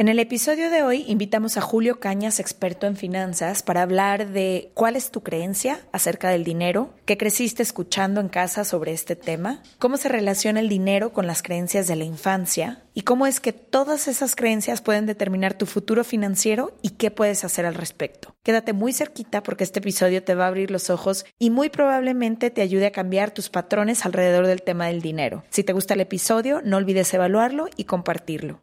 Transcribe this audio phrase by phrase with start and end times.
[0.00, 4.70] En el episodio de hoy invitamos a Julio Cañas, experto en finanzas, para hablar de
[4.72, 9.62] cuál es tu creencia acerca del dinero, qué creciste escuchando en casa sobre este tema,
[9.78, 13.52] cómo se relaciona el dinero con las creencias de la infancia y cómo es que
[13.52, 18.34] todas esas creencias pueden determinar tu futuro financiero y qué puedes hacer al respecto.
[18.42, 22.48] Quédate muy cerquita porque este episodio te va a abrir los ojos y muy probablemente
[22.48, 25.44] te ayude a cambiar tus patrones alrededor del tema del dinero.
[25.50, 28.62] Si te gusta el episodio, no olvides evaluarlo y compartirlo.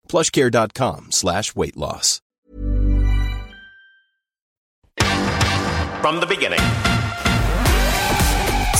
[0.11, 2.21] plushcare.com slash weight loss.
[6.01, 6.59] From the beginning.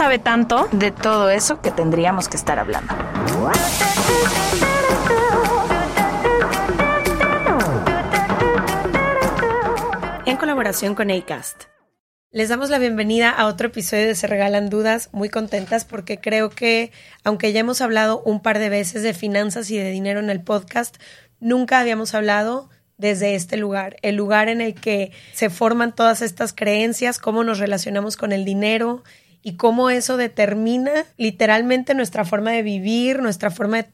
[0.00, 2.94] sabe tanto de todo eso que tendríamos que estar hablando.
[10.24, 11.64] En colaboración con ACAST.
[12.30, 16.48] Les damos la bienvenida a otro episodio de Se Regalan Dudas, muy contentas porque creo
[16.48, 20.30] que, aunque ya hemos hablado un par de veces de finanzas y de dinero en
[20.30, 20.96] el podcast,
[21.40, 26.54] nunca habíamos hablado desde este lugar, el lugar en el que se forman todas estas
[26.54, 29.02] creencias, cómo nos relacionamos con el dinero
[29.42, 33.86] y cómo eso determina literalmente nuestra forma de vivir, nuestra forma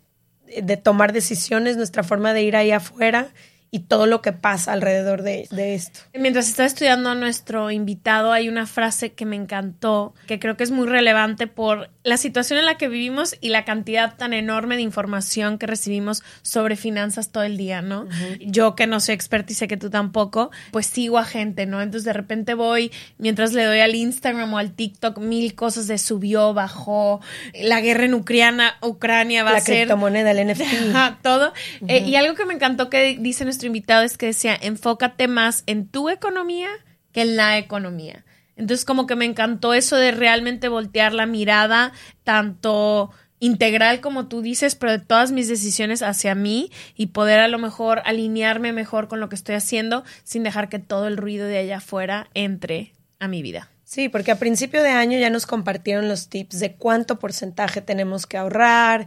[0.47, 3.29] de, tomar decisiones, nuestra forma de ir ahí afuera
[3.71, 6.01] y todo lo que pasa alrededor de, de, esto.
[6.15, 10.65] Mientras estaba estudiando a nuestro invitado, hay una frase que me encantó, que creo que
[10.65, 14.77] es muy relevante por la situación en la que vivimos y la cantidad tan enorme
[14.77, 18.03] de información que recibimos sobre finanzas todo el día, ¿no?
[18.03, 18.39] Uh -huh.
[18.41, 21.83] Yo que no soy experta y sé que tú tampoco, pues sigo a gente, ¿no?
[21.83, 25.99] Entonces de repente voy, mientras le doy al Instagram o al TikTok, mil cosas de
[25.99, 27.21] subió, bajó,
[27.55, 29.75] la guerra en Ucrania, Ucrania va la a ser...
[29.75, 30.63] La criptomoneda, el NFT.
[31.23, 31.53] todo.
[31.81, 31.91] Uh -huh.
[31.91, 35.63] eh, y algo que me encantó que dice nuestro invitado es que decía, enfócate más
[35.65, 36.69] en tu economía
[37.13, 38.27] que en la economía.
[38.55, 44.43] Entonces como que me encantó eso de realmente voltear la mirada tanto integral como tú
[44.43, 49.09] dices, pero de todas mis decisiones hacia mí y poder a lo mejor alinearme mejor
[49.09, 52.93] con lo que estoy haciendo sin dejar que todo el ruido de allá afuera entre
[53.19, 53.71] a mi vida.
[53.85, 58.27] Sí, porque a principio de año ya nos compartieron los tips de cuánto porcentaje tenemos
[58.27, 59.07] que ahorrar,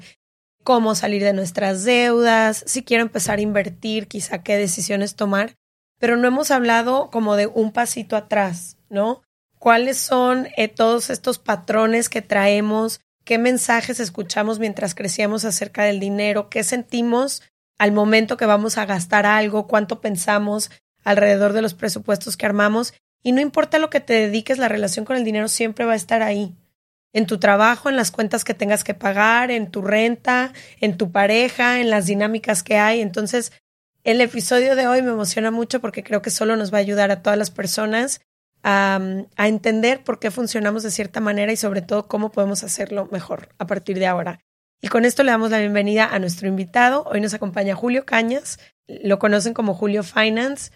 [0.63, 5.55] cómo salir de nuestras deudas, si quiero empezar a invertir, quizá qué decisiones tomar,
[5.99, 9.21] pero no hemos hablado como de un pasito atrás, ¿no?
[9.57, 13.01] ¿Cuáles son eh, todos estos patrones que traemos?
[13.25, 16.49] ¿Qué mensajes escuchamos mientras crecíamos acerca del dinero?
[16.49, 17.43] ¿Qué sentimos
[17.77, 19.67] al momento que vamos a gastar algo?
[19.67, 20.71] ¿Cuánto pensamos
[21.03, 22.93] alrededor de los presupuestos que armamos?
[23.21, 25.97] Y no importa lo que te dediques, la relación con el dinero siempre va a
[25.97, 26.55] estar ahí
[27.13, 31.11] en tu trabajo, en las cuentas que tengas que pagar, en tu renta, en tu
[31.11, 33.01] pareja, en las dinámicas que hay.
[33.01, 33.51] Entonces,
[34.03, 37.11] el episodio de hoy me emociona mucho porque creo que solo nos va a ayudar
[37.11, 38.21] a todas las personas
[38.63, 38.99] a,
[39.37, 43.49] a, entender por qué funcionamos de cierta manera y sobre todo cómo podemos hacerlo mejor
[43.57, 44.39] a partir de ahora.
[44.81, 47.03] Y con esto le damos la bienvenida a nuestro invitado.
[47.05, 50.71] Hoy nos acompaña Julio Cañas, lo conocen como Julio Finance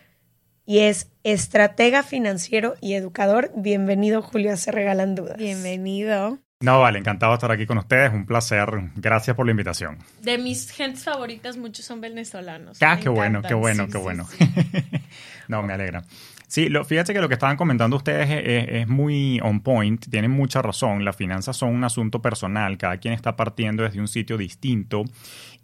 [0.65, 3.51] y es estratega financiero y educador.
[3.55, 5.37] Bienvenido, Julio, a Se Regalan Dudas.
[5.37, 6.39] Bienvenido.
[6.63, 8.69] No, vale, encantado de estar aquí con ustedes, un placer.
[8.95, 9.97] Gracias por la invitación.
[10.21, 12.81] De mis gentes favoritas, muchos son venezolanos.
[12.81, 14.25] Ah, qué bueno, qué bueno, sí, qué sí, bueno.
[14.25, 14.37] Sí.
[15.49, 16.03] no, me alegra.
[16.47, 20.31] Sí, lo, fíjate que lo que estaban comentando ustedes es, es, muy on point, tienen
[20.31, 21.03] mucha razón.
[21.03, 25.03] Las finanzas son un asunto personal, cada quien está partiendo desde un sitio distinto.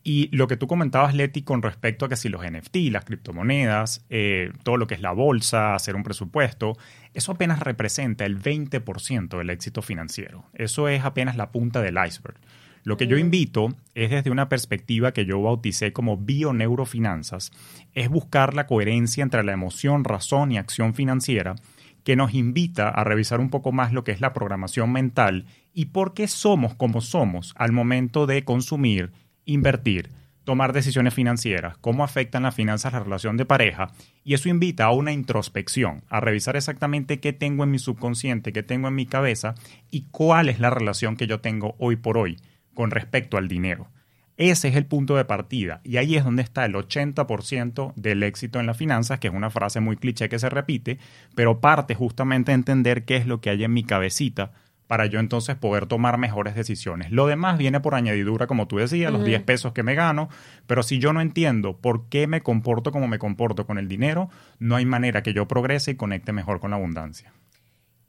[0.04, 4.06] Y lo que tú comentabas, Leti, con respecto a que si los NFT, las criptomonedas,
[4.10, 6.78] eh, todo lo que es la bolsa, hacer un presupuesto,
[7.14, 10.46] eso apenas representa el 20% del éxito financiero.
[10.54, 12.40] Eso es apenas la punta del iceberg.
[12.84, 17.52] Lo que yo invito es desde una perspectiva que yo bauticé como bioneurofinanzas,
[17.94, 21.56] es buscar la coherencia entre la emoción, razón y acción financiera
[22.04, 25.86] que nos invita a revisar un poco más lo que es la programación mental y
[25.86, 29.12] por qué somos como somos al momento de consumir,
[29.54, 30.10] invertir,
[30.44, 33.92] tomar decisiones financieras, cómo afectan las finanzas la relación de pareja,
[34.24, 38.64] y eso invita a una introspección, a revisar exactamente qué tengo en mi subconsciente, qué
[38.64, 39.56] tengo en mi cabeza
[39.92, 42.38] y cuál es la relación que yo tengo hoy por hoy
[42.74, 43.90] con respecto al dinero.
[44.38, 48.60] Ese es el punto de partida y ahí es donde está el 80% del éxito
[48.60, 50.98] en las finanzas, que es una frase muy cliché que se repite,
[51.36, 54.54] pero parte justamente de entender qué es lo que hay en mi cabecita
[54.90, 57.12] para yo entonces poder tomar mejores decisiones.
[57.12, 60.30] Lo demás viene por añadidura, como tú decías, los 10 pesos que me gano,
[60.66, 64.32] pero si yo no entiendo por qué me comporto como me comporto con el dinero,
[64.58, 67.32] no hay manera que yo progrese y conecte mejor con la abundancia.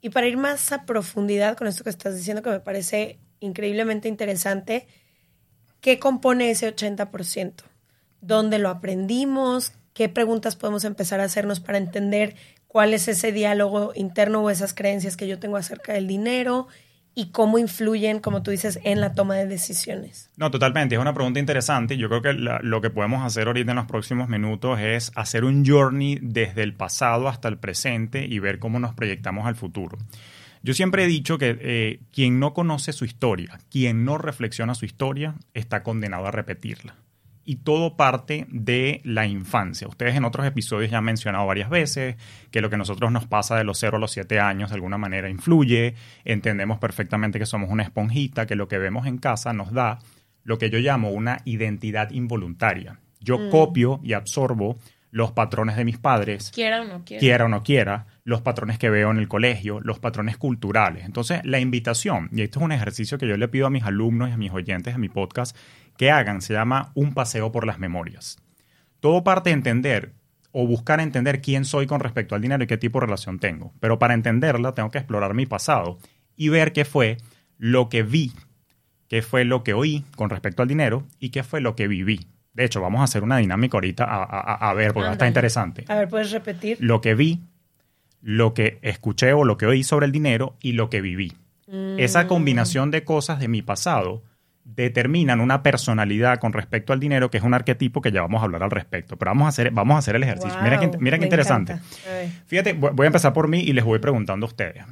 [0.01, 4.07] Y para ir más a profundidad con esto que estás diciendo, que me parece increíblemente
[4.07, 4.87] interesante.
[5.81, 7.61] ¿Qué compone ese 80%?
[8.21, 9.73] ¿Dónde lo aprendimos?
[9.93, 12.35] ¿Qué preguntas podemos empezar a hacernos para entender
[12.71, 16.69] cuál es ese diálogo interno o esas creencias que yo tengo acerca del dinero?
[17.13, 20.29] y cómo influyen, como tú dices, en la toma de decisiones.
[20.37, 20.95] No, totalmente.
[20.95, 21.97] Es una pregunta interesante.
[21.97, 25.65] Yo creo que lo que podemos hacer ahorita en los próximos minutos es hacer un
[25.65, 29.97] journey desde el pasado hasta el presente y ver cómo nos proyectamos al futuro.
[30.63, 34.85] Yo siempre he dicho que eh, quien no conoce su historia, quien no reflexiona su
[34.85, 36.95] historia, está condenado a repetirla.
[37.51, 39.85] Y todo parte de la infancia.
[39.85, 42.15] Ustedes en otros episodios ya han mencionado varias veces
[42.49, 44.75] que lo que a nosotros nos pasa de los 0 a los 7 años de
[44.75, 45.95] alguna manera influye.
[46.23, 49.99] Entendemos perfectamente que somos una esponjita, que lo que vemos en casa nos da
[50.45, 53.01] lo que yo llamo una identidad involuntaria.
[53.19, 53.49] Yo mm.
[53.49, 54.77] copio y absorbo
[55.09, 56.51] los patrones de mis padres.
[56.55, 57.19] Quiera o no quiera.
[57.19, 61.05] Quiera o no quiera los patrones que veo en el colegio, los patrones culturales.
[61.05, 64.29] Entonces, la invitación, y esto es un ejercicio que yo le pido a mis alumnos
[64.29, 65.55] y a mis oyentes de mi podcast
[65.97, 68.37] que hagan, se llama un paseo por las memorias.
[68.99, 70.13] Todo parte de entender
[70.51, 73.73] o buscar entender quién soy con respecto al dinero y qué tipo de relación tengo.
[73.79, 75.97] Pero para entenderla tengo que explorar mi pasado
[76.35, 77.17] y ver qué fue
[77.57, 78.33] lo que vi,
[79.07, 82.27] qué fue lo que oí con respecto al dinero y qué fue lo que viví.
[82.53, 85.85] De hecho, vamos a hacer una dinámica ahorita a, ver, porque está interesante.
[85.87, 86.77] A ver, ¿puedes repetir?
[86.81, 87.39] Lo que vi,
[88.21, 91.33] lo que escuché o lo que oí sobre el dinero y lo que viví.
[91.97, 92.27] Esa mm.
[92.27, 94.23] combinación de cosas de mi pasado
[94.63, 98.45] determinan una personalidad con respecto al dinero, que es un arquetipo que ya vamos a
[98.45, 99.17] hablar al respecto.
[99.17, 100.59] Pero vamos a hacer, vamos a hacer el ejercicio.
[100.61, 101.79] mira qué, mira qué interesante.
[102.45, 104.83] Fíjate, voy a empezar por mí y les voy preguntando a ustedes.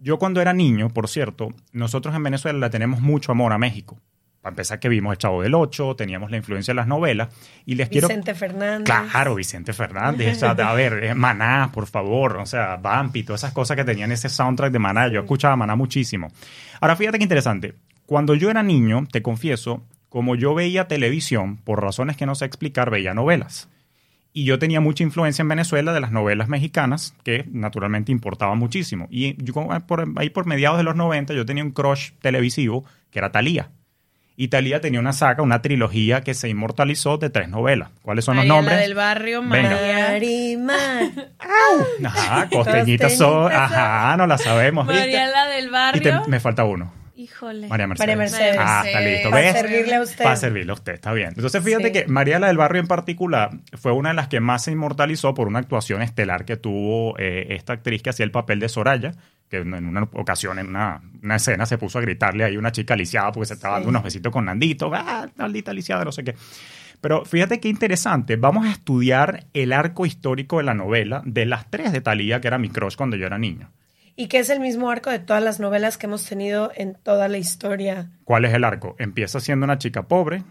[0.00, 3.98] Yo cuando era niño, por cierto, nosotros en Venezuela le tenemos mucho amor a México.
[4.40, 7.28] Para empezar que vimos El Chavo del Ocho, teníamos la influencia de las novelas
[7.66, 8.08] y les quiero...
[8.08, 8.84] Vicente Fernández.
[8.84, 10.42] Claro, Vicente Fernández.
[10.42, 14.28] a ver, eh, Maná, por favor, o sea, Bampi, todas esas cosas que tenían ese
[14.28, 15.08] soundtrack de Maná.
[15.08, 16.28] Yo escuchaba Maná muchísimo.
[16.80, 17.74] Ahora, fíjate qué interesante.
[18.06, 22.44] Cuando yo era niño, te confieso, como yo veía televisión, por razones que no sé
[22.44, 23.68] explicar, veía novelas.
[24.32, 29.08] Y yo tenía mucha influencia en Venezuela de las novelas mexicanas, que naturalmente importaba muchísimo.
[29.10, 29.52] Y yo,
[29.86, 33.70] por, ahí por mediados de los 90 yo tenía un crush televisivo que era Talía.
[34.40, 37.90] Italia tenía una saga, una trilogía que se inmortalizó de tres novelas.
[38.02, 38.76] ¿Cuáles son los nombres?
[38.76, 40.16] La del barrio, María.
[42.04, 43.50] Ajá, costeñitas son.
[43.52, 44.86] Ajá, no la sabemos.
[44.86, 46.22] María la del barrio.
[46.24, 46.92] Y me falta uno.
[47.16, 47.66] Híjole.
[47.66, 48.06] María Mercedes.
[48.06, 48.56] María Mercedes.
[48.60, 49.30] Ah, está listo.
[49.32, 49.52] ¿Ves?
[49.52, 50.24] Para servirle a usted.
[50.24, 51.28] Para servirle a usted, está bien.
[51.34, 54.62] Entonces, fíjate que María la del Barrio en particular fue una de las que más
[54.62, 58.60] se inmortalizó por una actuación estelar que tuvo eh, esta actriz que hacía el papel
[58.60, 59.14] de Soraya,
[59.48, 61.00] que en una ocasión, en una,
[61.34, 64.32] escena, se puso a gritarle ahí una chica lisiada porque se estaba dando unos besitos
[64.32, 64.90] con Nandito.
[64.94, 66.34] Ah, maldita lisiada, no sé qué.
[67.00, 68.36] Pero fíjate qué interesante.
[68.36, 72.48] Vamos a estudiar el arco histórico de la novela de las tres de Talía, que
[72.48, 73.70] era mi crush cuando yo era niño
[74.18, 77.28] y que es el mismo arco de todas las novelas que hemos tenido en toda
[77.28, 78.10] la historia.
[78.24, 78.96] ¿Cuál es el arco?
[78.98, 80.42] Empieza siendo una chica pobre.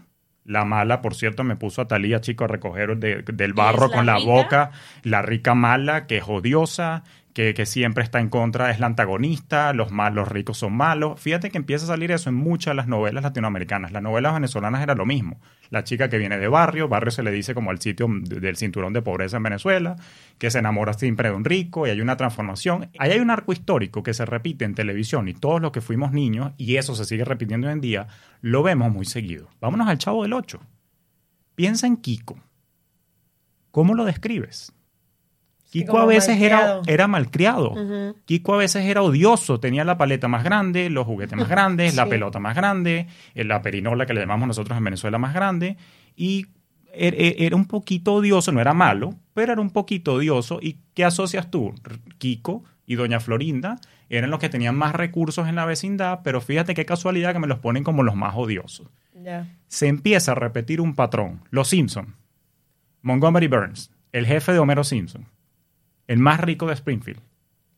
[0.46, 4.18] La mala, por cierto, me puso a Talía, chico, a recoger del barro con la
[4.18, 4.70] boca.
[5.02, 7.04] La rica mala, que es odiosa,
[7.54, 11.20] que, siempre está en contra, es la antagonista, los, malos los ricos son malos.
[11.20, 13.92] Fíjate que empieza a salir eso en muchas de las novelas latinoamericanas.
[13.92, 15.38] Las novelas venezolanas era lo mismo
[15.70, 18.92] la chica que viene de barrio, barrio se le dice como el sitio del cinturón
[18.92, 19.96] de pobreza en Venezuela,
[20.38, 22.90] que se enamora siempre de un rico y hay una transformación.
[22.98, 26.12] Ahí hay un arco histórico que se repite en televisión y todos los que fuimos
[26.12, 28.08] niños, y eso se sigue repitiendo hoy en día,
[28.40, 29.48] lo vemos muy seguido.
[29.60, 30.60] Vámonos al Chavo del Ocho.
[31.54, 32.38] Piensa en Kiko.
[33.70, 34.72] ¿Cómo lo describes?
[35.70, 36.82] Kiko a veces era, malcriado.
[36.86, 37.70] era malcriado.
[37.72, 38.16] Ujú.
[38.24, 42.04] Kiko a veces era odioso, tenía la paleta más grande, los juguetes más grandes, la
[42.10, 45.76] pelota más grande, eh, la perinola que le llamamos nosotros en Venezuela más grande,
[46.16, 46.46] y
[46.94, 50.58] er- er- era un poquito odioso, no era malo, pero era un poquito odioso.
[50.62, 51.74] ¿Y qué asocias tú?
[52.16, 56.72] Kiko y Doña Florinda eran los que tenían más recursos en la vecindad, pero fíjate
[56.74, 58.86] qué casualidad que me los ponen como los más odiosos.
[59.66, 61.42] Se empieza a repetir un patrón.
[61.50, 62.14] Los Simpson,
[63.02, 65.26] Montgomery Burns, el jefe de Homero Simpson,
[66.08, 67.20] el más rico de Springfield,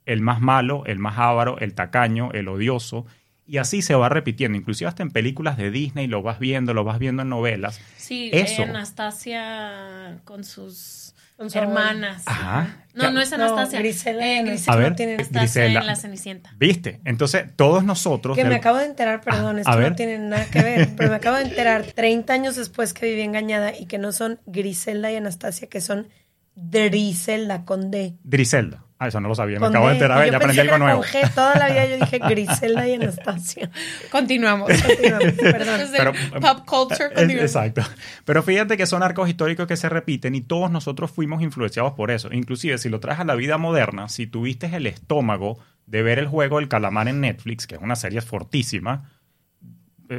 [0.06, 3.04] el más malo, el más avaro, el tacaño, el odioso,
[3.46, 6.84] y así se va repitiendo, inclusive hasta en películas de Disney lo vas viendo, lo
[6.84, 7.80] vas viendo en novelas.
[7.96, 8.62] Sí, Eso.
[8.62, 12.22] Anastasia con sus Con su hermanas.
[12.26, 12.84] Ajá.
[12.94, 13.80] No, no es Anastasia.
[13.80, 14.42] No, Eh, Anastasia.
[14.44, 15.80] Griselda A ver, no tiene Anastasia Griselda.
[15.80, 16.50] en la Cenicienta.
[16.58, 17.00] ¿Viste?
[17.04, 18.36] Entonces, todos nosotros...
[18.36, 19.90] Que me del- acabo de enterar, perdón, Ah, esto a ver.
[19.90, 23.22] no tiene nada que ver, pero me acabo de enterar 30 años después que viví
[23.22, 26.08] engañada y que no son Griselda y Anastasia, que son
[26.54, 28.16] Driselda con D.
[28.24, 28.84] Griselda.
[29.02, 31.00] Ah, eso no lo sabía, me Con acabo de enterar, yo ya aprendí algo nuevo.
[31.00, 33.70] Con G, toda la vida yo dije Griselda y Anastasia.
[34.12, 34.70] Continuamos.
[34.86, 35.80] Continuamos, Perdón.
[35.96, 37.06] Pero, pop culture.
[37.06, 37.50] Eh, continuamos.
[37.50, 37.82] Exacto.
[38.26, 42.10] Pero fíjate que son arcos históricos que se repiten y todos nosotros fuimos influenciados por
[42.10, 42.28] eso.
[42.30, 46.26] Inclusive, si lo traes a la vida moderna, si tuviste el estómago de ver el
[46.26, 49.10] juego del calamar en Netflix, que es una serie fortísima,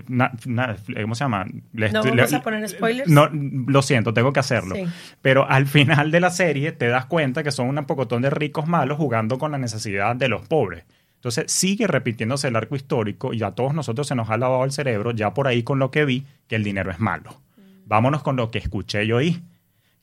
[0.08, 1.46] na- na- ¿cómo se llama?
[1.74, 3.10] Le- ¿No le- vamos a poner spoilers?
[3.10, 4.76] No, lo siento, tengo que hacerlo.
[4.76, 4.86] Sí.
[5.22, 8.68] Pero al final de la serie te das cuenta que son un pocotón de ricos
[8.68, 10.84] malos jugando con la necesidad de los pobres.
[11.16, 14.72] Entonces sigue repitiéndose el arco histórico y a todos nosotros se nos ha lavado el
[14.72, 17.40] cerebro ya por ahí con lo que vi que el dinero es malo.
[17.86, 19.42] Vámonos con lo que escuché yo ahí.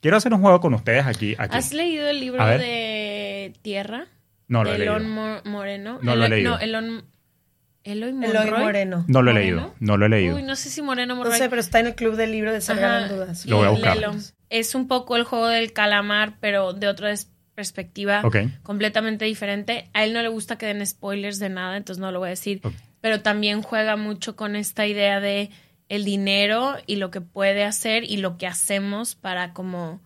[0.01, 1.35] Quiero hacer un juego con ustedes aquí.
[1.39, 1.57] aquí.
[1.57, 4.07] ¿Has leído el libro de Tierra?
[4.47, 4.97] No lo de he leído.
[4.97, 5.99] Elon Mo- Moreno.
[6.03, 6.53] No lo he leído.
[6.53, 7.05] No, Elon,
[7.93, 8.51] Eloy Eloy.
[8.51, 9.05] Moreno.
[9.09, 9.57] No lo he ¿Moreno?
[9.61, 9.75] leído.
[9.81, 10.37] No lo he leído.
[10.37, 11.39] Uy, no sé si Moreno No Monroy.
[11.39, 13.47] sé, pero está en el club del libro de en Dudas.
[13.47, 13.97] Lo voy a buscar.
[13.97, 14.15] léelo.
[14.51, 17.13] Es un poco el juego del calamar, pero de otra
[17.55, 18.37] perspectiva Ok.
[18.63, 19.91] completamente diferente.
[19.93, 22.31] A él no le gusta que den spoilers de nada, entonces no lo voy a
[22.31, 22.61] decir.
[23.01, 25.51] Pero también juega mucho con esta idea de
[25.89, 30.01] el dinero y lo que puede hacer y lo que hacemos para como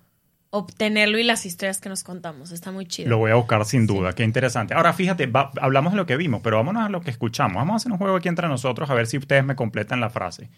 [0.55, 2.53] obtenerlo y las historias que nos contamos.
[2.53, 3.09] Está muy chido.
[3.09, 4.75] Lo voy a buscar sin duda, qué interesante.
[4.75, 7.57] Ahora fíjate, va- hablamos de lo que vimos, pero vámonos a lo que escuchamos.
[7.57, 10.11] Vamos a hacer un juego aquí entre nosotros a ver si ustedes me completan la
[10.11, 10.51] frase.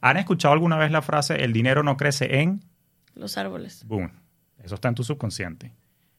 [0.00, 2.60] ¿Han escuchado alguna vez la frase el dinero no crece en?
[3.14, 3.84] Los árboles.
[3.86, 4.10] Boom.
[4.62, 5.72] Eso está en tu subconsciente.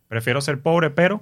[0.08, 1.22] Prefiero ser pobre, pero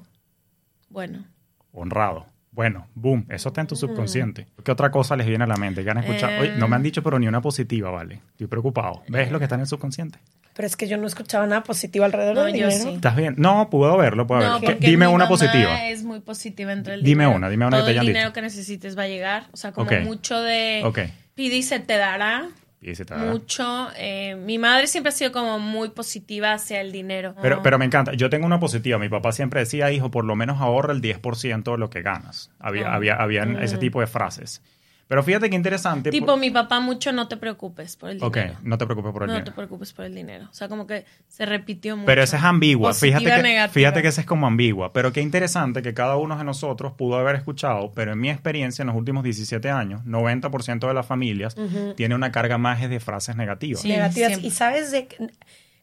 [0.89, 1.25] Bueno.
[1.71, 2.27] honrado.
[2.51, 4.47] Bueno, boom, eso está en tu subconsciente.
[4.63, 5.83] ¿Qué otra cosa les viene a la mente?
[5.83, 6.31] ¿Qué han escuchado?
[6.33, 6.39] Eh.
[6.39, 8.21] Oye, no me han dicho, pero ni una positiva, ¿vale?
[8.29, 9.03] Estoy preocupado.
[9.09, 10.19] ¿Ves lo que está en el subconsciente?
[10.55, 12.89] Pero es que yo no escuchaba nada positivo alrededor No, del yo dinero.
[12.89, 12.95] sí.
[12.95, 13.35] ¿Estás bien?
[13.37, 14.65] No, puedo verlo, puedo No, verlo.
[14.67, 15.87] porque Dime mi una mamá positiva.
[15.89, 17.37] es muy positiva entre el Dime dinero.
[17.37, 18.17] una, dime una que Todo te hayan el dicho.
[18.17, 19.47] dinero que necesites va a llegar.
[19.51, 19.99] O sea, como Ok.
[20.05, 20.81] mucho de...
[20.85, 20.99] Ok.
[21.35, 22.47] Pide y se te dará.
[22.81, 23.17] Y dice, "Ah".
[23.17, 23.89] Mucho.
[23.97, 27.33] eh, mi madre siempre ha sido como muy positiva hacia el dinero.
[27.41, 28.13] Pero, pero me encanta.
[28.13, 28.97] Yo tengo una positiva.
[28.99, 32.51] Mi papá siempre decía, hijo, por lo menos ahorra el 10% de lo que ganas.
[32.59, 32.95] Había, Ah.
[32.95, 34.61] había, habían ese tipo de frases.
[35.07, 36.09] Pero fíjate qué interesante.
[36.09, 38.57] Tipo, por- mi papá mucho no te preocupes por el Ok, dinero.
[38.63, 39.45] no te preocupes por el no dinero.
[39.51, 40.47] te preocupes por el dinero.
[40.49, 42.07] O sea, como que se repitió mucho.
[42.07, 42.89] Pero esa es ambigua.
[42.89, 43.73] Positiva, Fíjate que, negativa.
[43.73, 44.93] fíjate que esa es como ambigua.
[44.93, 48.81] Pero qué interesante que cada uno de nosotros pudo haber escuchado, pero en mi experiencia
[48.81, 51.55] en los últimos 17 años, 90% de las familias
[51.95, 53.81] tiene una carga más de frases negativas.
[53.81, 53.89] Sí.
[53.89, 54.29] negativas.
[54.29, 54.47] siempre.
[54.47, 55.29] Y sabes de que-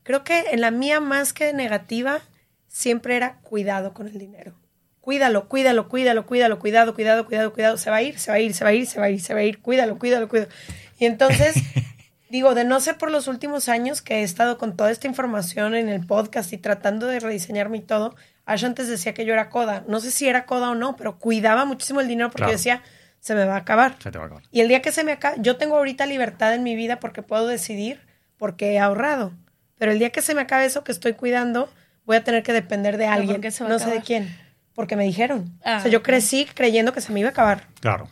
[0.03, 2.19] creo que en la mía más que negativa
[2.67, 4.55] siempre era cuidado con el dinero.
[5.03, 7.77] Cuídalo, cuídalo, cuídalo, cuídalo, cuidado, cuidado, cuidado, cuidado.
[7.77, 9.11] Se va a ir, se va a ir, se va a ir, se va a
[9.11, 9.61] ir, se va a ir.
[9.61, 10.51] Cuídalo, cuídalo, cuídalo.
[10.99, 11.55] Y entonces,
[12.31, 15.75] digo, de no ser por los últimos años que he estado con toda esta información
[15.75, 18.15] en el podcast y tratando de rediseñarme y todo,
[18.47, 19.85] Ash antes decía que yo era coda.
[19.89, 22.53] No sé si era coda o no, pero cuidaba muchísimo el dinero porque Claro.
[22.53, 22.83] yo decía,
[23.21, 23.97] se me va a acabar.
[24.01, 24.45] Se te va a acabar.
[24.53, 27.23] Y el día que se me acabe, yo tengo ahorita libertad en mi vida porque
[27.23, 28.01] puedo decidir,
[28.39, 29.33] porque he ahorrado.
[29.79, 31.69] Pero el día que se me acabe eso que estoy cuidando,
[32.05, 33.41] voy a tener que depender de alguien.
[33.41, 34.37] qué se va a no sé de quién.
[34.75, 35.53] Porque me dijeron.
[35.65, 36.05] Ah, o sea, yo ok.
[36.05, 37.67] crecí creyendo que se me iba a acabar.
[37.81, 38.09] Claro.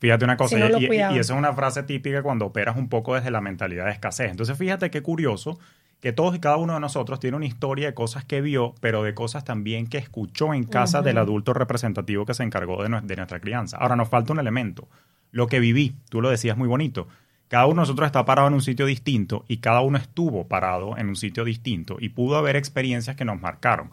[0.00, 2.46] Fíjate una cosa, Si no lo y, y- y esa es una frase típica cuando
[2.46, 4.30] operas un poco desde la mentalidad de escasez.
[4.30, 5.58] Entonces, fíjate qué curioso
[6.00, 9.02] que todos y cada uno de nosotros tiene una historia de cosas que vio, pero
[9.02, 13.16] de cosas también que escuchó en casa del adulto representativo que se encargó de, de
[13.16, 13.78] nuestra crianza.
[13.78, 14.88] Ahora, nos falta un elemento.
[15.30, 17.08] Lo que viví, tú lo decías muy bonito.
[17.48, 20.98] Cada uno de nosotros está parado en un sitio distinto y cada uno estuvo parado
[20.98, 23.90] en un sitio distinto y pudo haber experiencias que nos marcaron.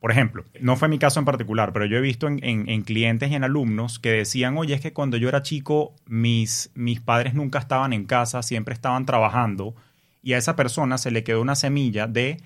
[0.00, 2.82] Por ejemplo, no fue mi caso en particular, pero yo he visto en, en- en
[2.82, 7.00] clientes y en alumnos que decían, oye, es que cuando yo era chico, mis, mis
[7.00, 9.74] padres nunca estaban en casa, siempre estaban trabajando,
[10.22, 12.36] y a esa persona se le quedó una semilla de,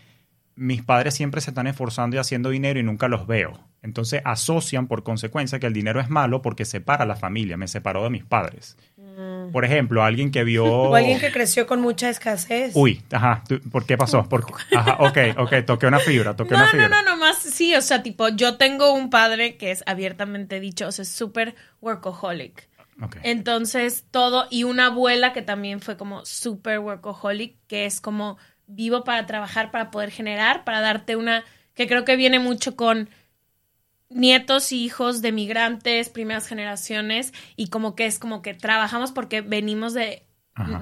[0.55, 3.59] mis padres siempre se están esforzando y haciendo dinero y nunca los veo.
[3.83, 7.69] Entonces asocian por consecuencia que el dinero es malo porque separa a la familia, me
[7.69, 8.77] separó de mis padres.
[9.53, 10.65] Por ejemplo, alguien que vio...
[10.91, 12.73] O alguien que creció con mucha escasez.
[12.75, 14.29] Uy, ajá, ¿por qué pasó?
[14.29, 16.89] Por- Ajá, ok, ok, toqué una fibra, toqué una fibra.
[16.89, 20.61] no, no, no, más sí, o sea, tipo, yo tengo un padre que es abiertamente
[20.61, 22.69] dicho, o sea, es súper workaholic.
[23.03, 23.17] Ok.
[23.23, 29.05] Entonces, todo, y una abuela que también fue como súper workaholic, que es como vivo
[29.05, 33.11] para trabajar, para poder generar, para darte una, que creo que viene mucho con
[34.15, 39.41] nietos y hijos de migrantes, primeras generaciones, y como que es como que trabajamos porque
[39.41, 40.25] venimos de,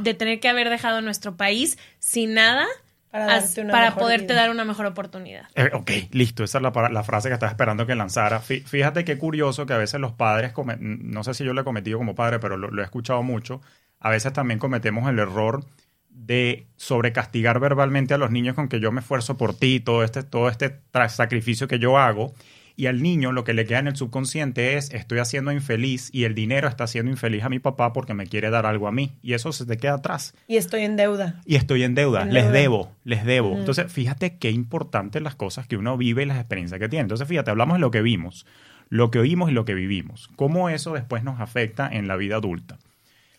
[0.02, 2.66] de tener que haber dejado nuestro país sin nada
[3.10, 4.34] Para as- darte una para poderte vida.
[4.42, 5.48] dar una mejor oportunidad.
[5.54, 6.44] Eh, ok, listo.
[6.44, 8.40] Esa es la, para- la frase que estaba esperando que lanzara.
[8.40, 11.60] Fí- Fíjate qué curioso que a veces los padres, come- no sé si yo lo
[11.60, 13.60] he cometido como padre, pero lo, lo he escuchado mucho,
[13.98, 15.64] a veces también cometemos el error
[16.08, 20.22] de sobrecastigar verbalmente a los niños con que yo me esfuerzo por ti, todo este,
[20.24, 22.34] todo este sacrificio que yo hago.
[22.80, 26.24] Y al niño lo que le queda en el subconsciente es estoy haciendo infeliz y
[26.24, 29.12] el dinero está haciendo infeliz a mi papá porque me quiere dar algo a mí.
[29.20, 31.42] Y eso se te queda atrás Y estoy en deuda.
[31.44, 32.58] y estoy en deuda, En les deuda.
[32.58, 33.54] debo, les debo.
[33.58, 37.02] Entonces, fíjate qué importantes las cosas que uno vive y las experiencias que tiene.
[37.02, 38.46] Entonces, fíjate, hablamos de lo que vimos,
[38.88, 40.30] lo que oímos y lo que vivimos.
[40.36, 42.78] ¿Cómo eso después nos afecta en la vida adulta?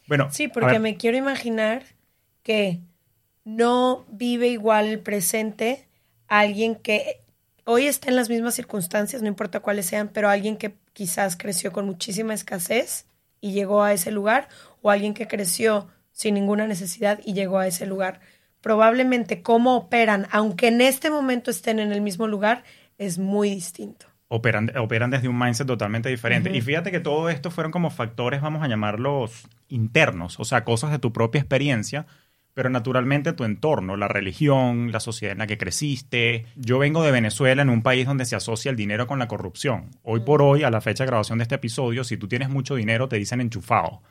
[0.07, 1.81] Bueno, Sí, porque me quiero imaginar
[2.43, 2.79] que
[3.43, 5.87] no vive igual el presente
[6.27, 7.20] alguien que
[7.71, 11.71] hoy está en las mismas circunstancias, no importa cuáles sean, pero alguien que quizás creció
[11.71, 13.07] con muchísima escasez
[13.39, 14.49] y llegó a ese lugar,
[14.81, 18.19] o alguien que creció sin ninguna necesidad y llegó a ese lugar.
[18.61, 22.63] Probablemente cómo operan, aunque en este momento estén en el mismo lugar,
[22.97, 24.05] es muy distinto.
[24.27, 26.55] operan, operan desde un mindset totalmente diferente.
[26.55, 30.91] Y fíjate que todo esto fueron como factores, vamos a llamarlos internos, o sea, cosas
[30.91, 32.05] de tu propia experiencia,
[32.53, 36.45] pero naturalmente tu entorno, la religión, la sociedad en la que creciste.
[36.55, 39.91] Yo vengo de Venezuela, en un país donde se asocia el dinero con la corrupción.
[40.03, 42.75] Hoy por hoy, a la fecha de grabación de este episodio, si tú tienes mucho
[42.75, 44.01] dinero, te dicen enchufado,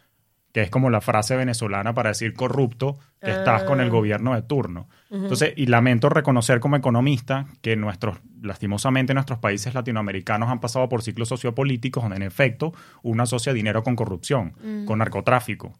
[0.52, 4.42] que es como la frase venezolana para decir corrupto, que estás con el gobierno de
[4.42, 4.88] turno.
[5.10, 11.02] Entonces, y lamento reconocer como economista que nuestros, lastimosamente, nuestros países latinoamericanos han pasado por
[11.02, 14.54] ciclos sociopolíticos donde, en efecto, uno asocia dinero con corrupción,
[14.86, 15.74] con narcotráfico.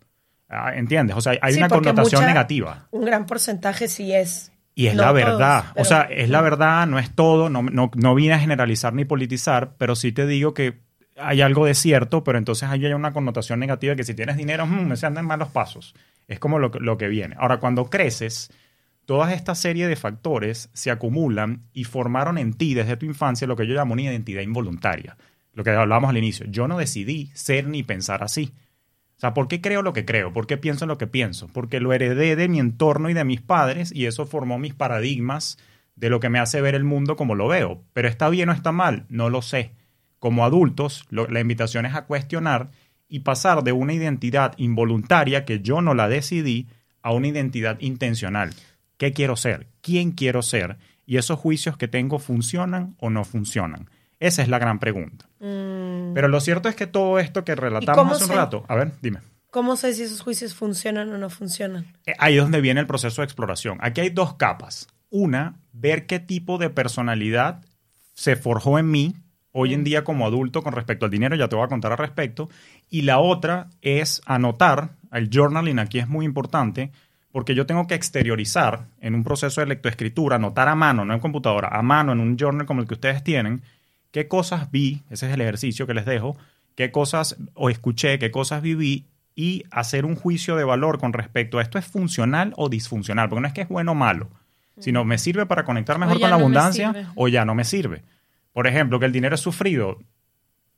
[0.51, 1.17] Ah, ¿Entiendes?
[1.17, 2.89] O sea, hay Sí, una connotación mucha- negativa.
[2.91, 4.51] Un gran porcentaje sí es.
[4.75, 5.65] Y es No la todos, verdad.
[5.77, 7.49] o sea, es la verdad, no es todo.
[7.51, 10.81] No, no, no vine a generalizar ni politizar, pero sí te digo que
[11.17, 14.67] hay algo de cierto, pero entonces ahí hay una connotación negativa que si tienes dinero,
[14.67, 15.95] mm, se andan malos pasos.
[16.29, 17.37] Es como lo, que- lo que viene.
[17.39, 18.51] Ahora, cuando creces,
[19.05, 23.57] toda esta serie de factores se acumulan y formaron en ti desde tu infancia lo
[23.57, 25.17] que yo llamo una identidad involuntaria.
[25.53, 26.47] Lo que hablábamos al inicio.
[26.49, 28.55] Yo no decidí ser ni pensar así.
[29.21, 30.33] O sea, ¿por qué creo lo que creo?
[30.33, 31.49] ¿Por qué pienso en lo que pienso?
[31.49, 35.59] Porque lo heredé de mi entorno y de mis padres y eso formó mis paradigmas
[35.95, 37.85] de lo que me hace ver el mundo como lo veo.
[37.93, 39.73] Pero está bien o está mal, no lo sé.
[40.21, 42.71] Como adultos, la invitación es a cuestionar
[43.11, 46.69] y pasar de una identidad involuntaria que yo no la decidí
[47.03, 48.55] a una identidad intencional.
[48.97, 49.67] ¿Qué quiero ser?
[49.83, 50.79] ¿Quién quiero ser?
[51.05, 53.91] Y esos juicios que tengo funcionan o no funcionan.
[54.21, 55.29] Esa es la gran pregunta.
[55.39, 58.37] Pero lo cierto es que todo esto que relatamos hace un sé?
[58.37, 59.21] rato, a ver, dime.
[59.51, 61.97] ¿Cómo sé si esos juicios funcionan o no funcionan?
[62.07, 63.79] Eh, Ahí es donde viene el proceso de exploración.
[63.81, 64.87] Aquí hay dos capas.
[65.11, 67.65] Una, ver qué tipo de personalidad
[68.13, 69.17] se forjó en mí
[69.53, 71.99] hoy en día como adulto con respecto al dinero, ya te voy a contar al
[71.99, 72.49] respecto.
[72.89, 76.93] Y la otra es anotar, el journaling aquí es muy importante,
[77.33, 81.21] porque yo tengo que exteriorizar en un proceso de lectoescritura, anotar a mano, no en
[81.21, 83.63] computadora, a mano, en un journal como el que ustedes tienen,
[84.11, 86.37] qué cosas vi, ese es el ejercicio que les dejo,
[86.75, 91.59] qué cosas o escuché, qué cosas viví y hacer un juicio de valor con respecto
[91.59, 94.31] a esto es funcional o disfuncional, porque no es que es bueno o malo,
[94.79, 98.03] sino me sirve para conectar mejor con la no abundancia o ya no me sirve.
[98.53, 99.99] Por ejemplo, que el dinero es sufrido,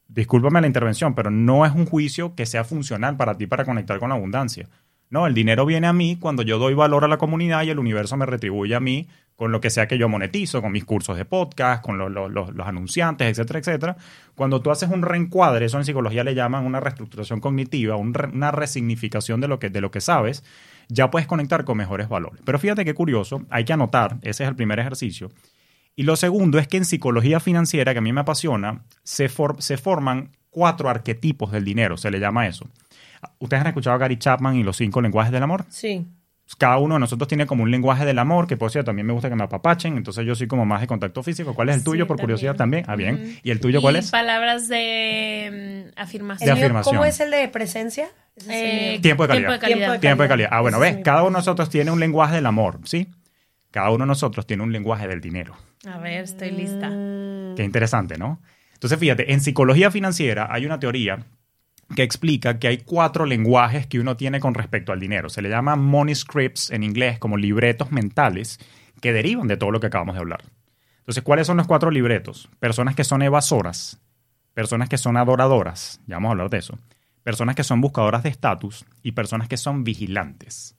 [0.09, 3.99] discúlpame la intervención, pero no es un juicio que sea funcional para ti para conectar
[3.99, 4.69] con la abundancia.
[5.13, 7.79] No, el dinero viene a mí cuando yo doy valor a la comunidad y el
[7.79, 11.19] universo me retribuye a mí con lo que sea que yo monetizo, con mis cursos
[11.19, 13.97] de podcast, con lo- lo- lo- los anunciantes, etcétera, etcétera.
[14.35, 18.53] Cuando tú haces un reencuadre, eso en psicología le llaman una reestructuración cognitiva, re- una
[18.53, 20.45] resignificación de lo, que, de lo que sabes,
[20.89, 22.41] ya puedes conectar con mejores valores.
[22.47, 25.31] Pero fíjate qué curioso, hay que anotar, ese es el primer ejercicio.
[25.95, 29.61] Y lo segundo es que en psicología financiera, que a mí me apasiona, se, for-
[29.63, 32.67] se forman cuatro arquetipos del dinero, se le llama eso.
[33.39, 35.65] Ustedes han escuchado a Gary Chapman y los cinco lenguajes del amor.
[35.69, 36.07] Sí.
[36.59, 39.13] Cada uno de nosotros tiene como un lenguaje del amor, que por cierto, también me
[39.13, 41.55] gusta que me apapachen, entonces yo soy como más de contacto físico.
[41.55, 42.85] ¿Cuál es el tuyo, Sí, por curiosidad también?
[42.89, 43.39] Ah, bien.
[43.43, 44.11] ¿Y el tuyo cuál Y es?
[44.11, 46.47] palabras de mm, afirmación.
[46.47, 46.95] De afirmación.
[46.95, 48.09] ¿Cómo es el de presencia?
[48.49, 48.99] Eh.
[49.01, 49.49] Tiempo de calidad.
[49.49, 49.79] Tiempo de calidad.
[49.79, 50.49] Tiempo de Tiempo de calidad.
[50.53, 53.09] Ah, bueno, ves, cada uno de nosotros tiene un lenguaje del amor, ¿sí?
[53.71, 55.55] Cada uno de nosotros tiene un lenguaje del dinero.
[55.91, 56.91] A ver, estoy lista.
[56.91, 57.55] Mm.
[57.57, 58.41] Qué interesante, ¿no?
[58.75, 61.25] Entonces, fíjate, en psicología financiera hay una teoría
[61.93, 65.29] que explica que hay cuatro lenguajes que uno tiene con respecto al dinero.
[65.29, 68.59] Se le llama money scripts en inglés, como libretos mentales,
[69.01, 70.43] que derivan de todo lo que acabamos de hablar.
[70.99, 72.49] Entonces, ¿cuáles son los cuatro libretos?
[72.61, 74.01] Personas que son evasoras,
[74.55, 76.79] personas que son adoradoras, ya vamos a hablar de eso,
[77.25, 80.77] personas que son buscadoras de estatus y personas que son vigilantes.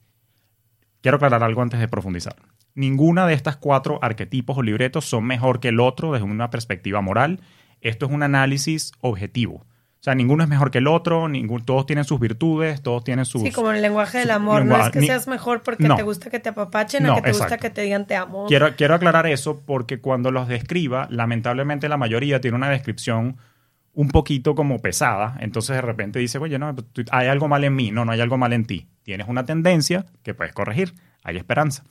[1.02, 2.36] Quiero aclarar algo antes de profundizar.
[2.74, 7.02] Ninguna de estas cuatro arquetipos o libretos son mejor que el otro desde una perspectiva
[7.02, 7.40] moral.
[7.82, 9.66] Esto es un análisis objetivo.
[10.04, 13.24] O sea, ninguno es mejor que el otro, ningún, todos tienen sus virtudes, todos tienen
[13.24, 13.40] sus...
[13.40, 14.62] Sí, como el lenguaje del amor.
[14.66, 15.96] no es que ni- seas mejor porque No.
[15.96, 17.62] te gusta que te apapachen, No, o que te gusta exacto.
[17.62, 18.44] que te digan te amo.
[18.46, 23.38] Quiero, quiero aclarar eso porque cuando los describa, lamentablemente la mayoría tiene una descripción
[23.94, 25.38] un poquito como pesada.
[25.40, 26.76] Entonces de repente dice, oye, no,
[27.10, 27.90] hay algo mal en mí.
[27.90, 28.86] No, no hay algo mal en ti.
[29.04, 30.92] Tienes una tendencia que puedes corregir.
[31.22, 31.82] Hay esperanza.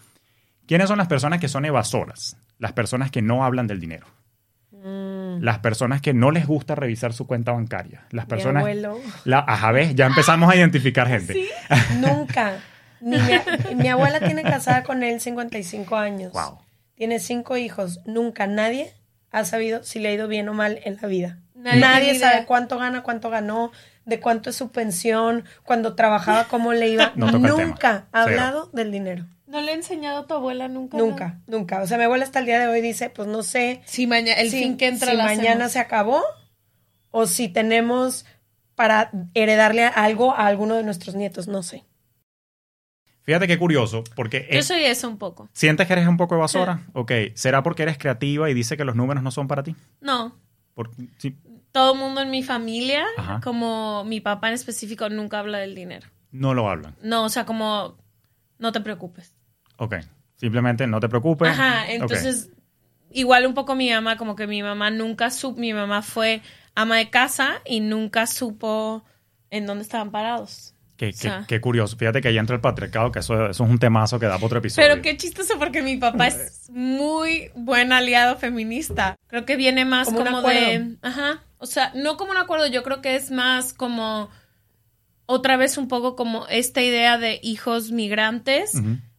[0.67, 2.38] ¿Quiénes son las personas que son evasoras?
[2.60, 4.06] Las personas que no hablan del dinero.
[4.84, 8.06] Las personas que no les gusta revisar su cuenta bancaria.
[8.12, 8.62] Las Mi personas...
[8.62, 9.00] abuelo.
[9.24, 9.96] La, ajá, ¿ves?
[9.96, 11.48] Ya empezamos a identificar gente.
[12.00, 12.58] Nunca.
[13.00, 16.34] Ni mi, mi abuela tiene casada con él 55 años.
[16.34, 16.60] Wow.
[16.96, 18.02] Tiene cinco hijos.
[18.06, 18.93] Nunca nadie
[19.32, 21.39] ha sabido si le ha ido bien o mal en la vida.
[21.56, 23.72] Nadie Nadie, sabe cuánto gana, cuánto ganó,
[24.06, 27.13] de cuánto es su pensión, cuando trabajaba, cómo le iba.
[27.15, 27.32] No.
[27.32, 28.41] Nunca ha Cero.
[28.41, 29.26] hablado del dinero.
[29.54, 30.98] ¿No le he enseñado a tu abuela nunca?
[30.98, 31.82] Nunca, nunca.
[31.82, 34.42] O sea, mi abuela hasta el día de hoy dice, pues no sé Si mañana,
[34.42, 35.72] el si, fin que entra si la mañana hacemos.
[35.74, 36.22] se acabó
[37.12, 38.26] o si tenemos
[38.76, 41.86] para heredarle algo a alguno de nuestros nietos, no sé.
[43.22, 44.48] Fíjate qué curioso, porque...
[44.52, 45.48] Yo es- soy eso un poco.
[45.54, 46.88] ¿Sientes que eres un poco evasora?
[46.94, 47.12] Ok.
[47.36, 49.76] ¿Será porque eres creativa y dice que los números no son para ti?
[50.02, 50.36] No.
[50.74, 51.38] Por- sí,
[51.72, 53.39] Todo el mundo en mi familia, Ajá.
[53.42, 56.08] como mi papá en específico, nunca habla del dinero.
[56.32, 56.96] no lo hablan.
[57.04, 57.98] No, o sea, como,
[58.58, 59.36] no te preocupes.
[59.84, 59.96] Ok.
[60.36, 61.50] Simplemente no te preocupes.
[61.50, 62.50] Ajá, entonces,
[63.12, 66.41] igual un poco mi mamá, como que mi mamá nunca supo, mi mamá fue
[66.76, 69.04] ama de casa y nunca supo
[69.52, 70.74] en dónde estaban parados.
[70.98, 71.46] Qué, o qué- sea.
[71.48, 71.98] qué curioso.
[71.98, 74.46] Fíjate que ahí entra el patriarcado, que eso, eso es un temazo que da para
[74.46, 74.88] otro episodio.
[74.89, 79.15] Pero qué chistoso porque mi papá es muy buen aliado feminista.
[79.28, 80.98] Creo que viene más Como como, un de, acuerdo.
[81.02, 84.30] ajá, o sea, no como un acuerdo, yo creo que es más como
[85.26, 88.74] otra vez un poco como esta idea de hijos migrantes.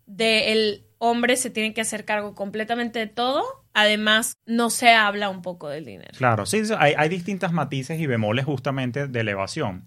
[0.07, 3.43] De el hombre se tiene que hacer cargo completamente de todo.
[3.73, 6.13] Además, no se habla un poco del dinero.
[6.17, 9.87] Claro, sí, hay, hay distintas matices y bemoles justamente de elevación.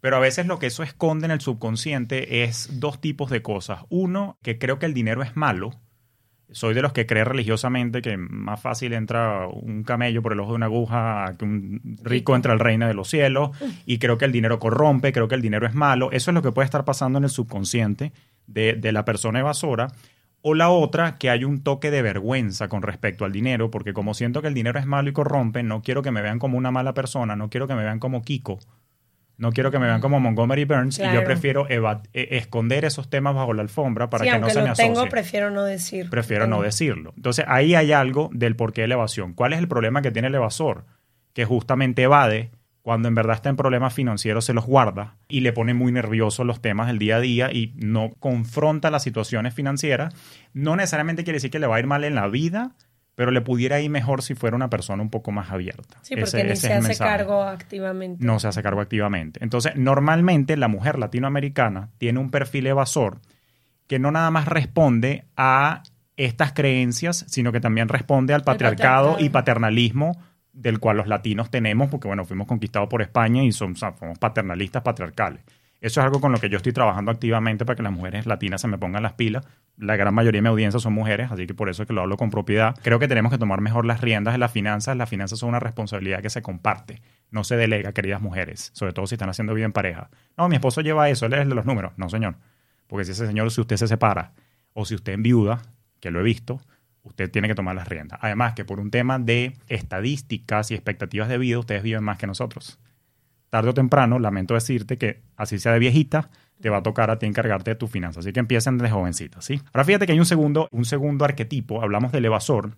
[0.00, 3.80] Pero a veces lo que eso esconde en el subconsciente es dos tipos de cosas.
[3.88, 5.70] Uno, que creo que el dinero es malo.
[6.52, 10.50] Soy de los que cree religiosamente que más fácil entra un camello por el ojo
[10.50, 13.50] de una aguja que un rico entra al reino de los cielos.
[13.84, 16.12] Y creo que el dinero corrompe, creo que el dinero es malo.
[16.12, 18.12] Eso es lo que puede estar pasando en el subconsciente
[18.46, 19.88] de, de la persona evasora.
[20.42, 24.14] O la otra, que hay un toque de vergüenza con respecto al dinero, porque como
[24.14, 26.70] siento que el dinero es malo y corrompe, no quiero que me vean como una
[26.70, 28.60] mala persona, no quiero que me vean como Kiko,
[29.38, 31.80] no quiero que me vean como Montgomery Burns, y yo prefiero eh,
[32.12, 34.84] esconder esos temas bajo la alfombra para sí, que no se me asocie.
[34.84, 36.08] tengo, prefiero no decir.
[36.08, 37.12] Prefiero no decirlo.
[37.16, 39.34] Entonces ahí hay algo del porqué de la evasión.
[39.34, 40.84] ¿Cuál es el problema que tiene el evasor?
[41.34, 42.50] Que justamente evade
[42.86, 46.44] cuando en verdad está en problemas financieros, se los guarda y le pone muy nervioso
[46.44, 50.14] los temas del día a día y no confronta las situaciones financieras.
[50.52, 52.76] No necesariamente quiere decir que le va a ir mal en la vida,
[53.16, 55.98] pero le pudiera ir mejor si fuera una persona un poco más abierta.
[56.02, 58.24] Sí, porque Ese- ni ese se hace mensaje cargo activamente.
[58.24, 59.42] no se hace cargo activamente.
[59.42, 63.18] Entonces, normalmente la mujer latinoamericana tiene un perfil evasor
[63.88, 65.82] que no nada más responde a
[66.16, 69.26] estas creencias, sino que también responde al patriarcado, patriarcado.
[69.26, 70.12] y paternalismo
[70.56, 74.82] del cual los latinos tenemos, porque bueno, fuimos conquistados por España y somos, somos paternalistas
[74.82, 75.42] patriarcales.
[75.80, 78.62] Eso es algo con lo que yo estoy trabajando activamente para que las mujeres latinas
[78.62, 79.46] se me pongan las pilas.
[79.76, 82.00] La gran mayoría de mi audiencia son mujeres, así que por eso es que lo
[82.00, 82.74] hablo con propiedad.
[82.82, 84.96] Creo que tenemos que tomar mejor las riendas de las finanzas.
[84.96, 89.06] Las finanzas son una responsabilidad que se comparte, no se delega, queridas mujeres, sobre todo
[89.06, 90.08] si están haciendo vida en pareja.
[90.38, 91.92] No, mi esposo lleva eso, él es el de los números.
[91.98, 92.36] No, señor.
[92.86, 94.32] Porque si ese señor, si usted se separa
[94.72, 95.60] o si usted enviuda,
[96.00, 96.60] que lo he visto,
[97.06, 98.18] usted tiene que tomar las riendas.
[98.22, 102.26] Además que por un tema de estadísticas y expectativas de vida, ustedes viven más que
[102.26, 102.78] nosotros
[103.50, 107.18] tarde o temprano, lamento decirte que así sea de viejita, te va a tocar a
[107.18, 108.24] ti encargarte de tus finanzas.
[108.24, 109.60] Así que empiecen desde jovencita, ¿sí?
[109.72, 112.76] Ahora fíjate que hay un segundo, un segundo arquetipo, hablamos del evasor,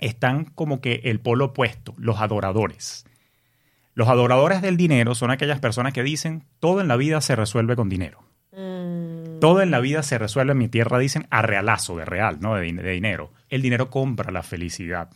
[0.00, 3.04] están como que el polo opuesto, los adoradores.
[3.94, 7.76] Los adoradores del dinero son aquellas personas que dicen, todo en la vida se resuelve
[7.76, 8.22] con dinero.
[8.52, 12.38] Mm, Todo en la vida se resuelve en mi tierra, dicen, a realazo, de real,
[12.40, 12.54] ¿no?
[12.54, 13.32] De, de dinero.
[13.48, 15.10] El dinero compra la felicidad.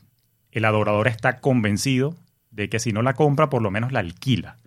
[0.52, 2.14] El adorador está convencido
[2.50, 4.58] de que si no la compra, por lo menos la alquila.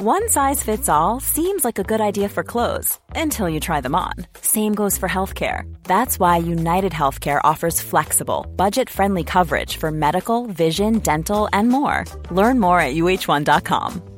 [0.00, 3.96] One size fits all seems like a good idea for clothes until you try them
[3.96, 4.12] on.
[4.40, 5.62] Same goes for healthcare.
[5.82, 12.04] That's why United Healthcare offers flexible, budget friendly coverage for medical, vision, dental, and more.
[12.30, 14.17] Learn more at uh1.com.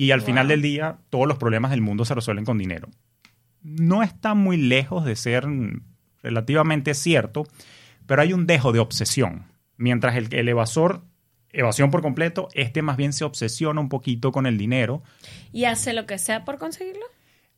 [0.00, 2.88] Y al final del día, todos los problemas del mundo se resuelven con dinero.
[3.62, 5.44] No está muy lejos de ser
[6.22, 7.46] relativamente cierto,
[8.06, 9.44] pero hay un dejo de obsesión.
[9.76, 11.02] Mientras el, el evasor,
[11.50, 15.02] evasión por completo, este más bien se obsesiona un poquito con el dinero.
[15.52, 17.04] ¿Y hace lo que sea por conseguirlo?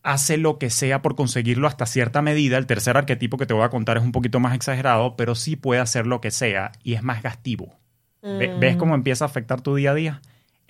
[0.02, 2.58] Hace lo que sea por conseguirlo hasta cierta medida.
[2.58, 5.54] El tercer arquetipo que te voy a contar es un poquito más exagerado, pero sí
[5.54, 7.78] puede hacer lo que sea y es más gastivo.
[8.20, 10.22] Ve- ¿Ves cómo empieza a afectar tu día a día?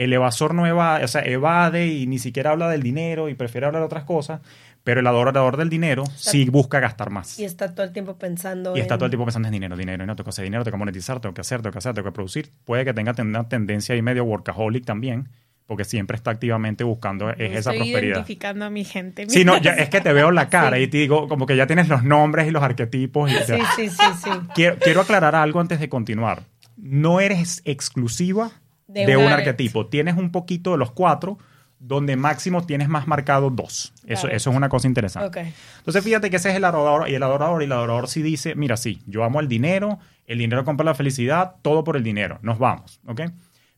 [0.03, 3.67] El evasor no evade, o sea, evade y ni siquiera habla del dinero y prefiere
[3.67, 4.41] hablar de otras cosas,
[4.85, 7.39] pero el adorador del dinero sí busca gastar más.
[7.39, 9.77] Y está todo el tiempo pensando Y está en- todo el tiempo pensando en dinero,
[9.77, 11.79] dinero, y no tengo que hacer dinero, tengo que monetizar, tengo que hacer, tengo que
[11.79, 12.51] hacer, tengo que producir.
[12.65, 15.29] Puede que tenga ten- una tendencia ahí medio workaholic también,
[15.67, 18.15] porque siempre está activamente buscando es esa Estoy prosperidad.
[18.17, 19.27] identificando a mi gente.
[19.29, 21.67] Sí, no, ya- es que te veo la cara y te digo, como que ya
[21.69, 23.31] tienes los nombres y los arquetipos.
[23.31, 24.31] Y Sí, sí, sí, sí.
[24.55, 26.43] quiero, quiero aclarar algo antes de continuar.
[26.77, 28.51] No eres exclusiva
[28.93, 29.87] De un arquetipo.
[29.87, 31.39] Tienes un poquito de los cuatro,
[31.83, 33.93] donde máximo tienes más marcado dos.
[34.07, 35.53] Eso, eso es una cosa interesante.
[35.79, 38.55] Entonces fíjate que ese es el adorador y el adorador y el adorador sí dice,
[38.55, 42.39] mira, sí, yo amo el dinero, el dinero compra la felicidad, todo por el dinero,
[42.43, 43.23] nos vamos, ¿ok?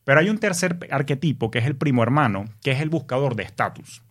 [0.04, 3.44] Pero hay un tercer arquetipo que es el primo hermano, que es el buscador de
[3.44, 4.02] estatus.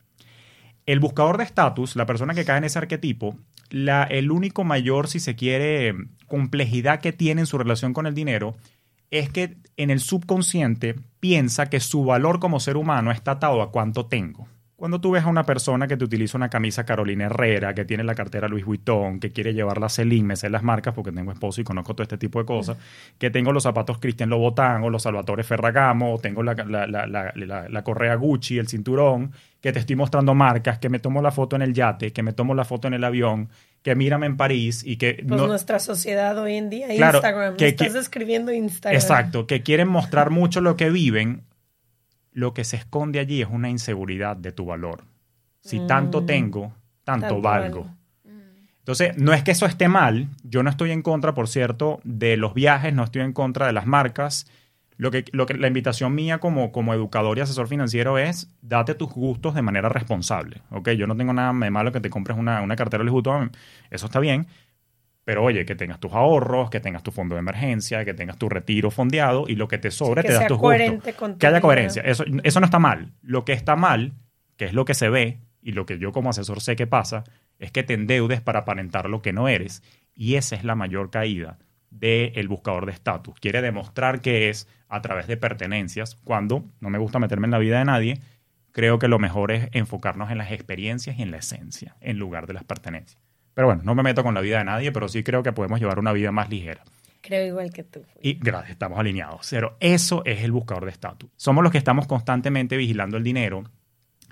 [0.87, 3.37] El buscador de estatus, la persona que cae en ese arquetipo,
[3.69, 5.93] la, el único mayor, si se quiere,
[6.25, 8.55] complejidad que tiene en su relación con el dinero
[9.13, 13.71] es que en el subconsciente piensa que su valor como ser humano está atado a
[13.71, 14.47] cuánto tengo.
[14.83, 18.03] Cuando tú ves a una persona que te utiliza una camisa Carolina Herrera, que tiene
[18.03, 21.31] la cartera Louis Vuitton, que quiere llevarla a Celine, me sé las marcas porque tengo
[21.31, 22.75] esposo y conozco todo este tipo de cosas,
[23.17, 27.07] que tengo los zapatos Cristian Louboutin o los Salvatore Ferragamo, o tengo la, la- la-
[27.07, 31.21] la- la- la correa Gucci, el cinturón, que te estoy mostrando marcas, que me tomo
[31.21, 33.47] la foto en el yate, que me tomo la foto en el avión,
[33.83, 35.23] que mírame en París y que...
[35.25, 37.55] Pues no- nuestra sociedad hoy en día, Claro, Instagram.
[37.55, 38.99] que- estás que- escribiendo Instagram.
[38.99, 41.43] Exacto, que quieren mostrar mucho lo que viven,
[42.33, 45.05] lo que se esconde allí es una inseguridad de tu valor.
[45.61, 47.81] Si tanto tengo, tanto, Tanto valgo.
[47.83, 47.95] valgo.
[48.79, 52.35] Entonces, no es que eso esté mal, yo no estoy en contra, por cierto, de
[52.35, 54.45] los viajes, no estoy en contra de las marcas.
[54.97, 58.93] Lo que, lo que, la invitación mía como, como educador y asesor financiero es date
[58.93, 60.61] tus gustos de manera responsable.
[60.69, 60.89] ¿ok?
[60.91, 63.51] Yo no tengo nada de malo que te compres una, una cartera Louis Vuitton,
[63.89, 64.47] eso está bien,
[65.23, 68.49] pero oye, que tengas tus ahorros, que tengas tu fondo de emergencia, que tengas tu
[68.49, 71.13] retiro fondeado y lo que te sobre que te das tus gustos.
[71.15, 72.01] con tu Que haya coherencia.
[72.03, 73.13] Eso, eso no está mal.
[73.21, 74.13] Lo que está mal
[74.57, 77.23] que es lo que se ve y lo que yo como asesor sé que pasa,
[77.59, 79.81] es que te endeudes para aparentar lo que no eres.
[80.13, 81.57] Y esa es la mayor caída
[81.89, 83.39] del buscador de estatus.
[83.39, 87.59] Quiere demostrar que es a través de pertenencias, cuando no me gusta meterme en la
[87.59, 88.19] vida de nadie,
[88.71, 92.47] creo que lo mejor es enfocarnos en las experiencias y en la esencia, en lugar
[92.47, 93.22] de las pertenencias.
[93.53, 95.79] Pero bueno, no me meto con la vida de nadie, pero sí creo que podemos
[95.79, 96.83] llevar una vida más ligera.
[97.21, 98.03] Creo igual que tú.
[98.21, 99.47] Y gracias, estamos alineados.
[99.49, 101.29] Pero eso es el buscador de estatus.
[101.37, 103.63] Somos los que estamos constantemente vigilando el dinero,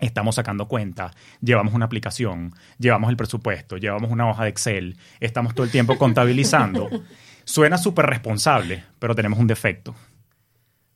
[0.01, 5.55] estamos sacando cuentas, llevamos una aplicación, llevamos el presupuesto, llevamos una hoja de Excel, estamos
[5.55, 6.89] todo el tiempo contabilizando.
[7.45, 9.95] Suena súper responsable, pero tenemos un defecto.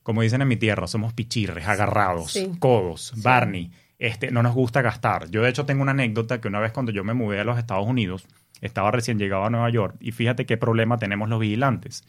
[0.03, 3.71] Como dicen en mi tierra, somos pichirres, agarrados, codos, Barney.
[4.05, 5.31] Este, no nos gusta gastar.
[5.31, 7.57] Yo de hecho tengo una anécdota que una vez cuando yo me mudé a los
[7.57, 8.27] Estados Unidos,
[8.61, 12.03] estaba recién llegado a Nueva York y fíjate qué problema tenemos los vigilantes.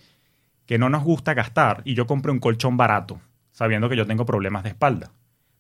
[0.67, 3.19] Que no nos gusta gastar y yo compré un colchón barato,
[3.51, 5.11] sabiendo que yo tengo problemas de espalda.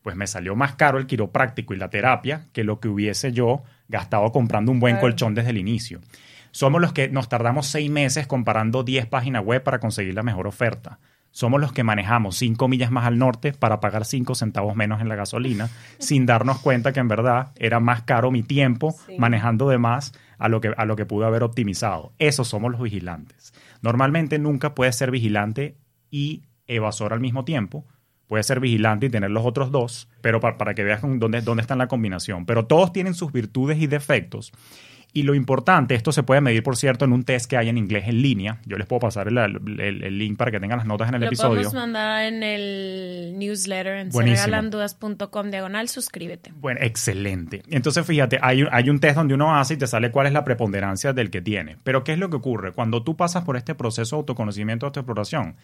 [0.02, 3.62] Pues me salió más caro el quiropráctico y la terapia que lo que hubiese yo
[3.88, 6.02] gastado comprando un buen colchón desde el inicio.
[6.50, 10.46] Somos los que nos tardamos seis meses comparando 10 páginas web para conseguir la mejor
[10.46, 10.98] oferta
[11.36, 15.08] somos los que manejamos cinco millas más al norte para pagar cinco centavos menos en
[15.10, 15.68] la gasolina,
[15.98, 20.48] sin darnos cuenta que en verdad era más caro mi tiempo manejando de más a
[20.48, 22.14] lo, que, a lo que pude haber optimizado.
[22.18, 23.52] Esos somos los vigilantes.
[23.82, 25.76] Normalmente nunca puedes ser vigilante
[26.10, 27.84] y evasor al mismo tiempo.
[28.28, 31.60] Puedes ser vigilante y tener los otros dos, pero para, para que veas dónde, dónde
[31.60, 32.46] está la combinación.
[32.46, 34.54] Pero todos tienen sus virtudes y defectos.
[35.16, 37.78] Y lo importante, esto se puede medir, por cierto, en un test que hay en
[37.78, 38.60] inglés en línea.
[38.66, 41.54] Yo les puedo pasar el, link para que tengan las notas en el episodio.
[41.54, 46.52] Lo podemos mandar en el newsletter en regalandudas.com diagonal, suscríbete.
[46.56, 47.62] Bueno, excelente.
[47.70, 50.34] Entonces, fíjate, hay un, hay un test donde uno hace y te sale cuál es
[50.34, 51.78] la preponderancia del que tiene.
[51.82, 52.72] Pero, ¿qué es lo que ocurre?
[52.72, 55.56] Cuando tú pasas por este proceso de autoconocimiento, de autoexploración,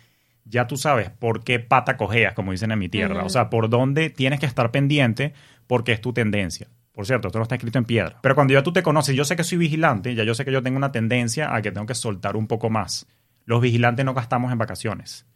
[0.46, 3.22] ya tú sabes por qué pata cojeas, como dicen en mi tierra.
[3.22, 5.34] O sea, por dónde tienes que estar pendiente
[5.66, 6.68] porque es tu tendencia.
[6.92, 8.18] Por cierto, esto no está escrito en piedra.
[8.22, 10.52] Pero cuando ya tú te conoces, yo sé que soy vigilante, ya yo sé que
[10.52, 13.06] yo tengo una tendencia a que tengo que soltar un poco más.
[13.46, 15.26] Los vigilantes no gastamos en vacaciones.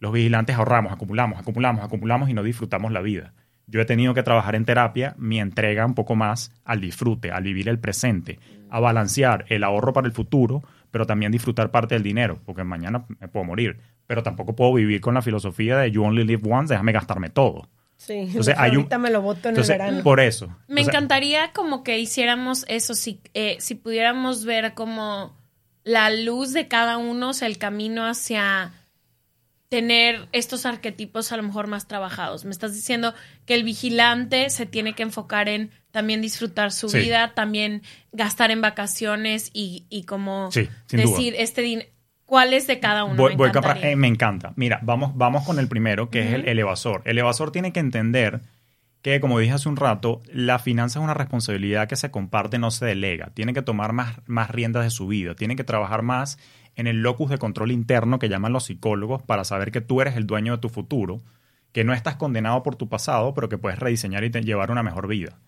[0.00, 3.34] Los vigilantes ahorramos, acumulamos, acumulamos, acumulamos y no disfrutamos la vida.
[3.66, 7.42] Yo he tenido que trabajar en terapia mi entrega un poco más al disfrute, al
[7.42, 8.38] vivir el presente,
[8.70, 13.04] a balancear el ahorro para el futuro, pero también disfrutar parte del dinero, porque mañana
[13.20, 13.78] me puedo morir.
[14.06, 17.68] Pero tampoco puedo vivir con la filosofía de you only live once, déjame gastarme todo.
[17.98, 20.02] Sí, entonces, ahorita me lo voto en el verano.
[20.02, 20.56] Por eso.
[20.68, 25.36] Me encantaría como que hiciéramos eso, si, eh, si pudiéramos ver como
[25.82, 28.72] la luz de cada uno, o sea, el camino hacia
[29.68, 32.44] tener estos arquetipos a lo mejor más trabajados.
[32.44, 37.34] Me estás diciendo que el vigilante se tiene que enfocar en también disfrutar su vida,
[37.34, 37.82] también
[38.12, 40.50] gastar en vacaciones y, y como
[40.88, 41.88] decir, este dinero
[42.28, 43.26] ¿Cuál es de cada uno?
[43.26, 44.52] me, eh, me, encanta.
[44.54, 47.00] Mira, vamos, vamos con el primero, que es el, el evasor.
[47.06, 48.42] El evasor tiene que entender
[49.00, 52.70] que, como dije hace un rato, la finanza es una responsabilidad que se comparte, no
[52.70, 53.30] se delega.
[53.32, 55.36] Tiene que tomar más, más riendas de su vida.
[55.36, 56.38] Tiene que trabajar más
[56.76, 60.14] en el locus de control interno que llaman los psicólogos para saber que tú eres
[60.14, 61.22] el dueño de tu futuro,
[61.72, 65.08] que no estás condenado por tu pasado, pero que puedes rediseñar y llevar una mejor
[65.08, 65.38] vida.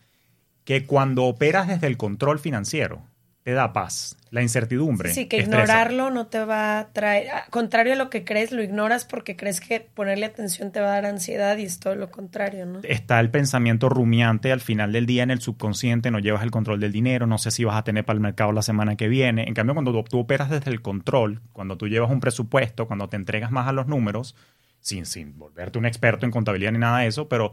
[0.65, 3.03] Que cuando operas desde el control financiero,
[3.51, 4.17] te da paz.
[4.31, 5.13] La incertidumbre.
[5.13, 7.27] Sí, que ignorarlo no te va a traer.
[7.51, 10.91] Contrario a lo que crees, lo ignoras porque crees que ponerle atención te va a
[10.91, 12.79] dar ansiedad y es todo lo contrario, ¿no?
[12.85, 16.79] Está el pensamiento rumiante al final del día en el subconsciente, no llevas el control
[16.79, 19.49] del dinero, no sé si vas a tener para el mercado la semana que viene.
[19.49, 23.17] En cambio, cuando tú operas desde el control, cuando tú llevas un presupuesto, cuando te
[23.17, 24.37] entregas más a los números,
[24.79, 27.53] sin, sin volverte un experto en contabilidad ni nada de eso, pero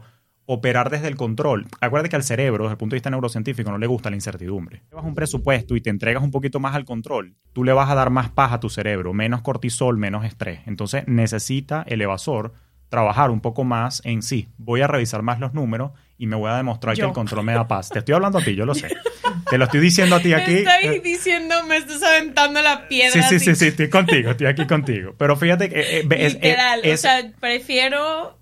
[0.50, 1.66] operar desde el control.
[1.78, 4.82] Acuérdate que al cerebro, desde el punto de vista neurocientífico, no le gusta la incertidumbre.
[4.90, 7.94] Llevas un presupuesto y te entregas un poquito más al control, tú le vas a
[7.94, 10.60] dar más paz a tu cerebro, menos cortisol, menos estrés.
[10.64, 12.54] Entonces necesita el evasor
[12.88, 14.48] trabajar un poco más en sí.
[14.56, 17.52] Voy a revisar más los números y me voy a demostrar que el control me
[17.52, 17.90] da paz.
[17.90, 18.88] Te estoy hablando a ti, yo lo sé.
[19.50, 20.64] Te lo estoy diciendo a ti aquí.
[20.64, 23.22] Me estoy diciendo, me estás aventando la piedra.
[23.22, 25.14] Sí, sí, sí, sí, estoy contigo, estoy aquí contigo.
[25.18, 25.78] Pero fíjate que...
[25.78, 28.37] Eh, eh, Literal, o sea, prefiero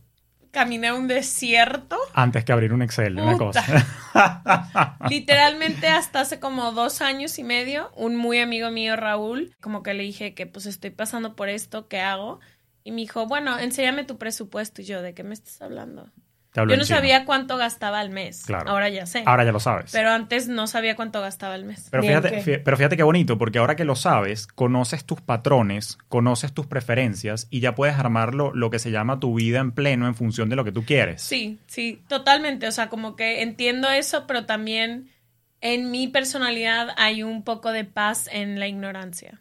[0.57, 1.99] caminé un desierto.
[2.14, 3.62] Antes que abrir un Excel, una cosa.
[5.11, 9.92] Literalmente hasta hace como dos años y medio, un muy amigo mío, Raúl, como que
[9.92, 12.40] le dije que pues estoy pasando por esto, ¿qué hago?
[12.85, 14.81] Y me dijo, bueno, enséñame tu presupuesto.
[14.81, 16.11] Y yo, ¿de qué me estás hablando?
[16.64, 18.45] Yo no sabía cuánto gastaba al mes.
[18.47, 18.71] Claro.
[18.71, 19.23] Ahora ya sé.
[19.27, 19.92] Ahora ya lo sabes.
[19.92, 21.88] Pero antes no sabía cuánto gastaba al mes.
[21.90, 26.53] Pero fíjate, pero fíjate qué bonito, porque ahora que lo sabes, conoces tus patrones, conoces
[26.53, 30.15] tus preferencias y ya puedes armar lo, que se llama tu vida en pleno en
[30.15, 31.23] función de lo que tú quieres.
[31.23, 32.67] Sí, sí, totalmente.
[32.67, 35.11] O sea, como que entiendo eso, pero también
[35.61, 39.40] en mi personalidad hay un poco de paz en la ignorancia.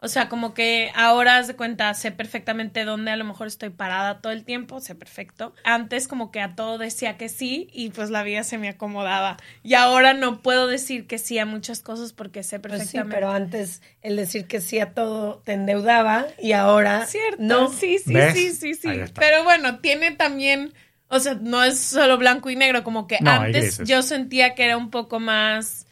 [0.00, 3.70] O sea, como que ahora haz de cuenta, sé perfectamente dónde a lo mejor estoy
[3.70, 5.54] parada todo el tiempo, sé perfecto.
[5.64, 9.38] Antes como que a todo decía que sí y pues la vida se me acomodaba.
[9.64, 13.16] Y ahora no puedo decir que sí a muchas cosas porque sé Pues sí, perfectamente.
[13.16, 17.68] pero antes el decir que sí a todo te endeudaba y ahora Cierto, no.
[17.72, 18.34] sí, sí, ¿Ves?
[18.34, 18.88] sí, sí, sí.
[19.18, 20.74] Pero bueno, tiene también,
[21.08, 24.64] o sea, no es solo blanco y negro, como que No, antes yo sentía que
[24.64, 25.86] era un poco más,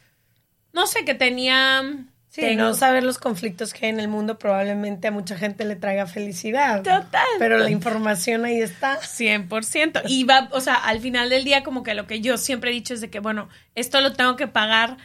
[0.72, 1.82] no sé, que tenía...
[2.36, 5.64] Sí, tengo- no saber los conflictos que hay en el mundo probablemente a mucha gente
[5.64, 6.82] le traiga felicidad.
[6.82, 7.24] Total.
[7.38, 8.98] Pero la información ahí está.
[9.00, 10.02] 100%.
[10.06, 12.74] Y va, o sea, al final del día como que lo que yo siempre he
[12.74, 14.98] dicho es de que, bueno, esto lo tengo que pagar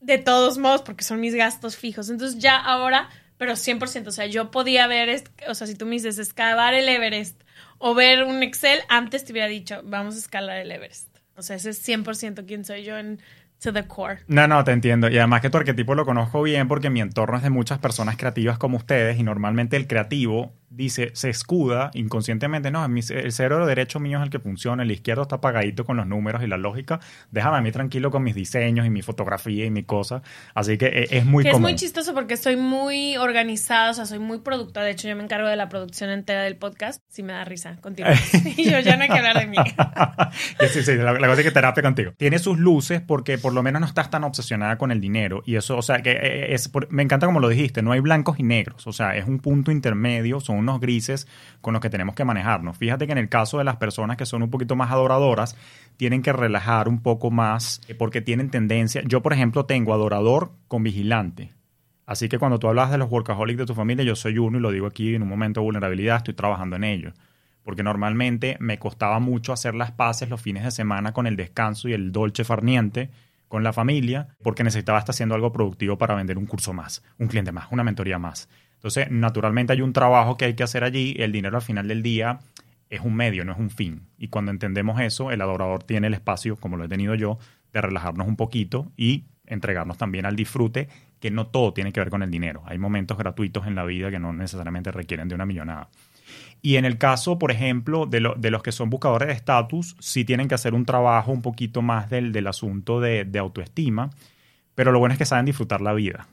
[0.00, 2.10] de todos modos porque son mis gastos fijos.
[2.10, 5.86] Entonces ya ahora, pero 100%, o sea, yo podía ver, es- o sea, si tú
[5.86, 7.40] me dices escalar el Everest
[7.78, 11.16] o ver un Excel, antes te hubiera dicho, vamos a escalar el Everest.
[11.36, 13.20] O sea, ese es 100% quién soy yo en
[13.62, 14.18] to the core.
[14.28, 15.08] No, no, te entiendo.
[15.08, 18.16] Y además que tu arquetipo lo conozco bien porque mi entorno es de muchas personas
[18.16, 23.98] creativas como ustedes y normalmente el creativo dice, se escuda inconscientemente, no, el cerebro derecho
[24.00, 27.00] mío es el que funciona, el izquierdo está apagadito con los números y la lógica,
[27.30, 30.22] déjame a mí tranquilo con mis diseños y mi fotografía y mi cosa.
[30.54, 31.70] Así que eh, es muy que es común.
[31.70, 34.84] muy chistoso porque soy muy organizada, o sea, soy muy productora.
[34.84, 37.00] De hecho, yo me encargo de la producción entera del podcast.
[37.08, 38.08] Sí me da risa contigo.
[38.56, 39.56] y yo ya no hay que hablar de mí.
[40.70, 42.12] Sí, sí, la, la cosa es que terapia contigo.
[42.16, 45.40] Tiene sus luces porque por lo menos no estás tan obsesionada con el dinero.
[45.46, 48.40] Y eso, o sea, que eh, es, me encanta como lo dijiste, no hay blancos
[48.40, 48.88] y negros.
[48.88, 51.28] O sea, es un punto intermedio, son unos grises
[51.60, 52.76] con los que tenemos que manejarnos.
[52.76, 55.56] Fíjate que en el caso de las personas que son un poquito más adoradoras,
[55.96, 59.00] tienen que relajar un poco más eh, porque tienen tendencia.
[59.06, 61.52] Yo, por ejemplo, tengo adorador con vigilante.
[62.04, 64.60] Así que cuando tú hablas de los workaholics de tu familia, yo soy uno y
[64.60, 67.12] lo digo aquí en un momento de vulnerabilidad, estoy trabajando en ello.
[67.62, 71.88] Porque normalmente me costaba mucho hacer las paces los fines de semana con el descanso
[71.88, 73.10] y el dolce farniente
[73.48, 77.28] con la familia, porque necesitaba estar haciendo algo productivo para vender un curso más, un
[77.28, 78.48] cliente más, una mentoría más.
[78.74, 82.02] Entonces, naturalmente hay un trabajo que hay que hacer allí, el dinero al final del
[82.02, 82.40] día
[82.90, 84.02] es un medio, no es un fin.
[84.18, 87.38] Y cuando entendemos eso, el adorador tiene el espacio, como lo he tenido yo,
[87.72, 90.88] de relajarnos un poquito y entregarnos también al disfrute,
[91.20, 92.62] que no todo tiene que ver con el dinero.
[92.66, 95.88] Hay momentos gratuitos en la vida que no necesariamente requieren de una millonada.
[96.62, 99.96] Y en el caso, por ejemplo, de, lo- de los que son buscadores de estatus,
[100.00, 104.10] sí tienen que hacer un trabajo un poquito más del, del asunto de, de autoestima,
[104.74, 106.26] pero lo bueno es que saben disfrutar la vida.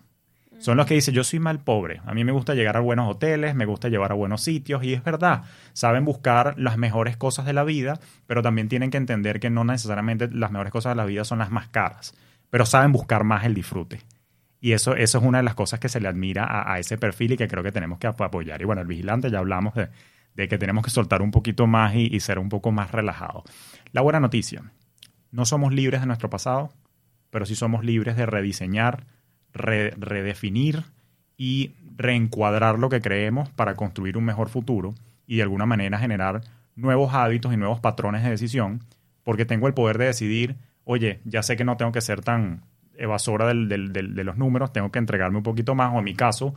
[0.60, 3.10] Son los que dicen, yo soy mal pobre, a mí me gusta llegar a buenos
[3.10, 7.46] hoteles, me gusta llevar a buenos sitios, y es verdad, saben buscar las mejores cosas
[7.46, 10.96] de la vida, pero también tienen que entender que no necesariamente las mejores cosas de
[10.96, 12.16] la vida son las más caras,
[12.50, 14.00] pero saben buscar más el disfrute.
[14.64, 17.34] Y eso, eso es una de las cosas que se le admira a, ese perfil
[17.34, 18.61] y que creo que tenemos que ap- apoyar.
[18.61, 19.89] Y bueno, el vigilante ya hablamos de,
[20.47, 23.43] que tenemos que soltar un poquito más y, ser un poco más relajados.
[23.91, 24.64] La buena noticia,
[25.32, 26.72] no somos libres de nuestro pasado,
[27.30, 29.05] pero sí somos libres de rediseñar,
[29.51, 30.86] re- redefinir
[31.36, 34.95] y reencuadrar lo que creemos para construir un mejor futuro
[35.28, 36.39] y de alguna manera generar
[36.78, 38.80] nuevos hábitos y nuevos patrones de decisión,
[39.24, 40.55] porque tengo el poder de decidir,
[40.86, 42.61] oye, ya sé que no tengo que ser tan
[42.98, 46.04] evasora del- del- del- de los números, tengo que entregarme un poquito más, o en
[46.06, 46.54] mi caso,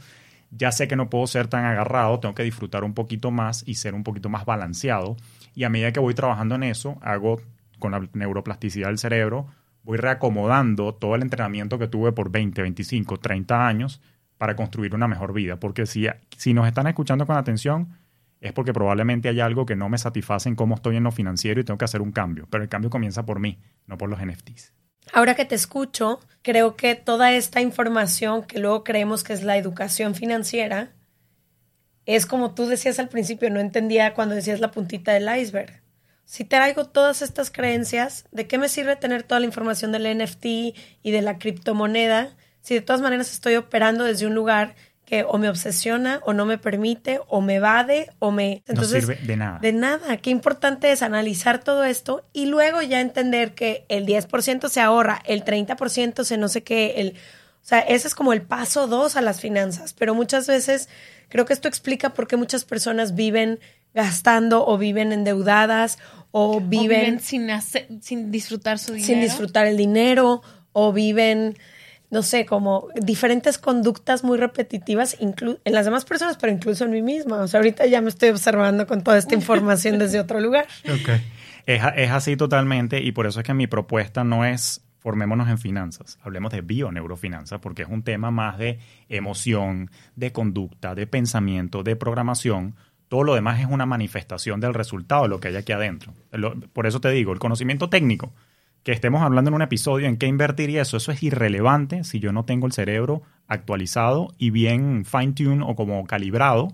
[0.51, 3.75] ya sé que no puedo ser tan agarrado, tengo que disfrutar un poquito más y
[3.75, 5.17] ser un poquito más balanceado.
[5.55, 7.41] Y a medida que voy trabajando en eso, hago
[7.79, 9.47] con la neuroplasticidad del cerebro,
[9.83, 14.01] voy reacomodando todo el entrenamiento que tuve por 20, 25, 30 años
[14.39, 15.59] para construir una mejor vida.
[15.59, 16.07] Porque si,
[16.37, 17.89] si nos están escuchando con atención,
[18.41, 21.61] es porque probablemente hay algo que no me satisface en cómo estoy en lo financiero
[21.61, 22.47] y tengo que hacer un cambio.
[22.51, 24.73] Pero el cambio comienza por mí, no por los NFTs.
[25.13, 29.57] Ahora que te escucho, creo que toda esta información que luego creemos que es la
[29.57, 30.93] educación financiera,
[32.05, 35.83] es como tú decías al principio, no entendía cuando decías la puntita del iceberg.
[36.25, 40.45] Si traigo todas estas creencias, ¿de qué me sirve tener toda la información del NFT
[40.45, 42.37] y de la criptomoneda
[42.67, 44.75] si de todas maneras estoy operando desde un lugar
[45.07, 48.63] que o me obsesiona o no me permite o me evade o me...
[48.67, 49.59] Entonces, no sirve de nada.
[49.61, 50.17] de nada.
[50.19, 55.23] Qué importante es analizar todo esto y luego ya entender que el 10% se ahorra,
[55.25, 57.15] el 30% se no sé qué, el...
[57.63, 60.89] O sea, ese es como el paso dos a las finanzas, pero muchas veces
[61.29, 63.59] creo que esto explica por qué muchas personas viven
[63.95, 65.99] gastando o viven endeudadas
[66.31, 69.07] o O viven, viven sin, hacer- sin disfrutar su dinero.
[69.07, 70.43] sin disfrutar el dinero
[70.73, 71.57] o viven,
[72.11, 75.35] no sé, como diferentes conductas muy repetitivas en
[75.65, 77.39] las demás personas, pero incluso en mí misma.
[77.41, 80.67] O sea, ahorita ya me estoy observando con toda esta información desde otro lugar.
[81.67, 85.49] Es, a- es así totalmente y por eso es que mi propuesta no es formémonos
[85.49, 91.07] en finanzas, hablemos de bioneurofinanzas porque es un tema más de emoción, de conducta, de
[91.07, 92.75] pensamiento, de programación.
[93.09, 96.13] Todo lo demás es una manifestación del resultado lo que hay aquí adentro.
[96.33, 98.33] Lo- por eso te digo, el conocimiento técnico,
[98.87, 102.21] que estemos hablando en un episodio en qué invertir y eso, eso es irrelevante si
[102.21, 106.69] yo no tengo el cerebro actualizado y bien fine-tune o como calibrado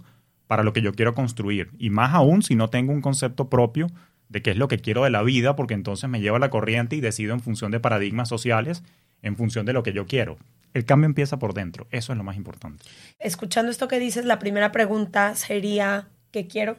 [0.46, 1.70] para lo que yo quiero construir.
[1.78, 3.86] Y más aún si no tengo un concepto propio
[4.28, 6.50] de qué es lo que quiero de la vida, porque entonces me llevo a la
[6.50, 8.82] corriente y decido en función de paradigmas sociales,
[9.22, 10.36] en función de lo que yo quiero.
[10.74, 12.84] El cambio empieza por dentro, eso es lo más importante.
[13.20, 16.76] Escuchando esto que dices, la primera pregunta sería, ¿qué quiero?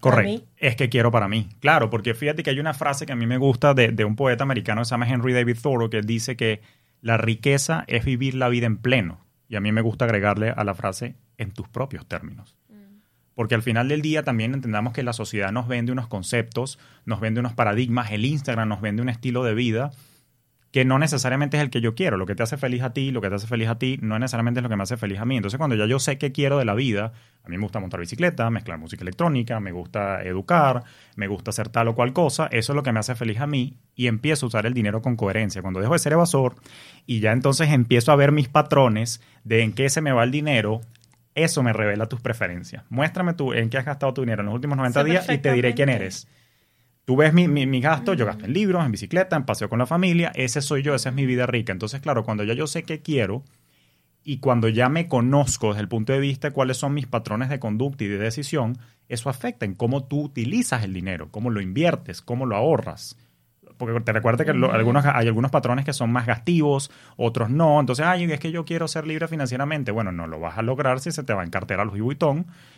[0.00, 0.46] Correcto.
[0.56, 1.48] Es que quiero para mí.
[1.60, 4.16] Claro, porque fíjate que hay una frase que a mí me gusta de, de un
[4.16, 6.60] poeta americano que se llama Henry David Thoreau, que dice que
[7.00, 9.20] la riqueza es vivir la vida en pleno.
[9.48, 12.56] Y a mí me gusta agregarle a la frase en tus propios términos.
[13.34, 17.20] Porque al final del día también entendamos que la sociedad nos vende unos conceptos, nos
[17.20, 19.92] vende unos paradigmas, el Instagram nos vende un estilo de vida
[20.70, 22.16] que no necesariamente es el que yo quiero.
[22.16, 24.18] Lo que te hace feliz a ti, lo que te hace feliz a ti, no
[24.18, 25.36] necesariamente es lo que me hace feliz a mí.
[25.36, 27.12] Entonces, cuando ya yo sé qué quiero de la vida,
[27.42, 30.84] a mí me gusta montar bicicleta, mezclar música electrónica, me gusta educar,
[31.16, 33.46] me gusta hacer tal o cual cosa, eso es lo que me hace feliz a
[33.46, 35.62] mí y empiezo a usar el dinero con coherencia.
[35.62, 36.56] Cuando dejo de ser evasor
[37.06, 40.30] y ya entonces empiezo a ver mis patrones de en qué se me va el
[40.30, 40.82] dinero,
[41.34, 42.84] eso me revela tus preferencias.
[42.90, 45.52] Muéstrame tú en qué has gastado tu dinero en los últimos 90 días y te
[45.52, 46.28] diré quién eres.
[47.08, 49.86] Tú ves mi, mi, gasto, yo gasto en libros, en bicicleta, en paseo con la
[49.86, 51.72] familia, ese soy yo, esa es mi vida rica.
[51.72, 53.44] Entonces, claro, cuando ya yo sé qué quiero
[54.24, 57.48] y cuando ya me conozco desde el punto de vista de cuáles son mis patrones
[57.48, 58.76] de conducta y de decisión,
[59.08, 63.16] eso afecta en cómo tú utilizas el dinero, cómo lo inviertes, cómo lo ahorras.
[63.78, 67.80] Porque te recuerda que algunos, hay algunos patrones que son más gastivos, otros no.
[67.80, 69.92] Entonces, ay, es que yo quiero ser libre financieramente.
[69.92, 72.18] Bueno, no lo vas a lograr si se te va a encarterar los Louis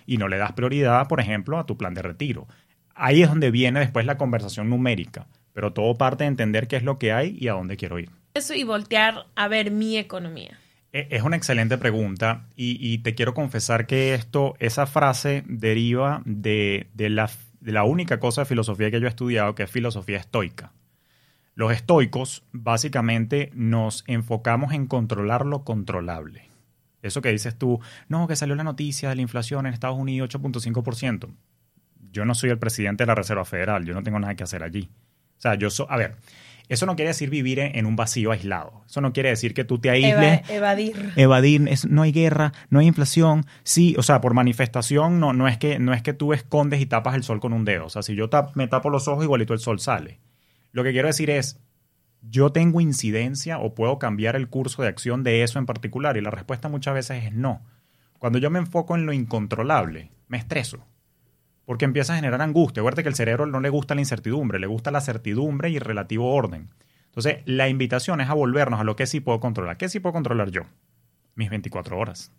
[0.07, 2.47] y no le das prioridad, por ejemplo, a tu plan de retiro
[2.95, 6.82] ahí es donde viene después la conversación numérica, pero todo parte de entender qué es
[6.82, 8.11] lo que hay y a dónde quiero ir.
[8.34, 10.59] Eso y voltear a ver mi economía.
[10.93, 16.88] E, es una excelente pregunta y, te quiero confesar que esto, esa frase deriva de,
[16.97, 17.30] la,
[17.61, 20.72] de la única cosa de filosofía que yo he estudiado, que es filosofía estoica.
[21.55, 26.49] Los estoicos básicamente nos enfocamos en controlar lo controlable.
[27.03, 30.30] Eso que dices tú, no, que salió la noticia de la inflación en Estados Unidos
[30.30, 31.28] 8.5%
[32.13, 34.63] yo no soy el presidente de la Reserva Federal, yo no tengo nada que hacer
[34.63, 34.91] allí.
[35.39, 36.17] O sea, yo soy, a ver,
[36.71, 38.85] eso no quiere decir vivir en un vacío aislado.
[38.87, 40.49] Eso no quiere decir que tú te aísles.
[40.49, 41.13] evadir.
[41.17, 43.45] Evadir, no hay guerra, no hay inflación.
[43.65, 46.87] Sí, o sea, por manifestación no, no, es que, no es que tú escondes y
[46.87, 47.87] tapas el sol con un dedo.
[47.87, 50.21] O sea, si yo me tapo los ojos, igualito el sol sale.
[50.71, 51.59] Lo que quiero decir es,
[52.23, 56.17] yo tengo incidencia o puedo cambiar el curso de acción de eso en particular.
[56.17, 57.63] Y la respuesta muchas veces es no.
[58.21, 60.87] Cuando yo me enfoco en lo incontrolable, me estreso
[61.71, 62.81] porque empieza a generar angustia.
[62.81, 65.83] Acuérdate que el cerebro no le gusta la incertidumbre, le gusta la certidumbre y el
[65.83, 66.68] relativo orden.
[67.05, 69.77] Entonces, la invitación es a volvernos a lo que sí puedo controlar.
[69.77, 70.62] ¿Qué sí puedo controlar yo?
[71.37, 72.33] Mis 24 horas.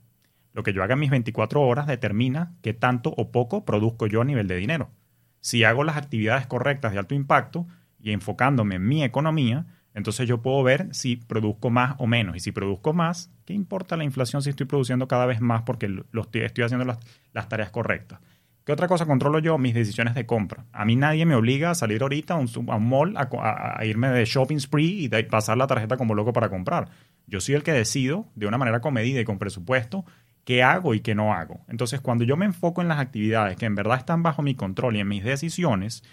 [0.51, 4.19] Lo que yo haga en mis 24 horas determina qué tanto o poco produzco yo
[4.19, 4.89] a nivel de dinero.
[5.39, 7.65] Si hago las actividades correctas de alto impacto
[8.01, 12.35] y enfocándome en mi economía, entonces yo puedo ver si produzco más o menos.
[12.35, 16.03] Y si produzco más, ¿qué importa la inflación si estoy produciendo cada vez más porque
[16.13, 16.97] estoy, haciendo
[17.31, 18.19] las tareas correctas?
[18.65, 19.57] ¿Qué otra cosa controlo yo?
[19.57, 20.65] Mis decisiones de compra.
[20.71, 22.49] A mí nadie me obliga a salir ahorita a un,
[22.87, 26.89] mall, a, irme de shopping spree y pasar la tarjeta como loco para comprar.
[27.25, 30.05] Yo soy el que decido, de una manera comedida y con presupuesto,
[30.43, 31.61] qué hago y qué no hago.
[31.69, 34.95] Entonces, cuando yo me enfoco en las actividades que en verdad están bajo mi control
[34.95, 36.03] y en mis decisiones,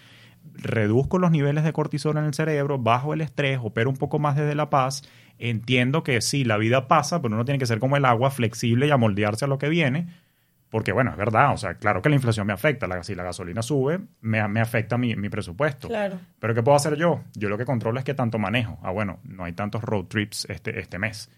[0.54, 4.36] reduzco los niveles de cortisol en el cerebro, bajo el estrés, opero un poco más
[4.36, 5.02] desde la paz,
[5.38, 8.86] entiendo que sí, la vida pasa, pero uno tiene que ser como el agua, flexible
[8.86, 10.08] y amoldearse a lo que viene
[10.70, 12.86] porque, bueno, es verdad, o sea, claro que la inflación me afecta.
[12.86, 15.88] La, si la gasolina sube, me, me afecta mi, mi, presupuesto.
[15.88, 16.20] Claro.
[16.38, 17.24] Pero ¿qué puedo hacer yo?
[17.34, 18.78] Yo lo que controlo es qué tanto manejo.
[18.82, 21.30] Ah, bueno, no hay tantos road trips este, este mes.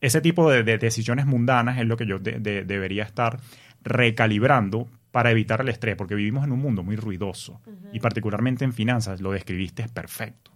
[0.00, 3.40] Ese tipo de, decisiones mundanas es lo que yo debería estar
[3.82, 7.62] recalibrando para evitar el estrés, porque vivimos en un mundo muy ruidoso.
[7.94, 10.55] Y particularmente en finanzas, lo describiste es perfecto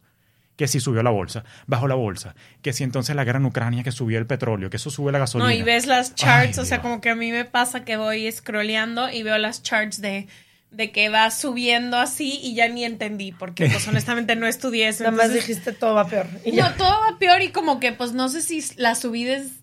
[0.61, 3.83] que si subió la bolsa, bajó la bolsa, que si entonces la guerra en Ucrania,
[3.83, 5.49] que subió el petróleo, que eso sube la gasolina.
[5.49, 8.31] No, y ves las charts, o sea, como que a mí me pasa que voy
[8.31, 10.29] scrolleando y veo las charts de
[10.71, 15.03] de que va subiendo así y ya ni entendí porque pues honestamente no estudié eso.
[15.03, 16.27] Nada más dijiste todo va peor.
[16.53, 19.60] no, todo va peor y como que pues no sé si la subida es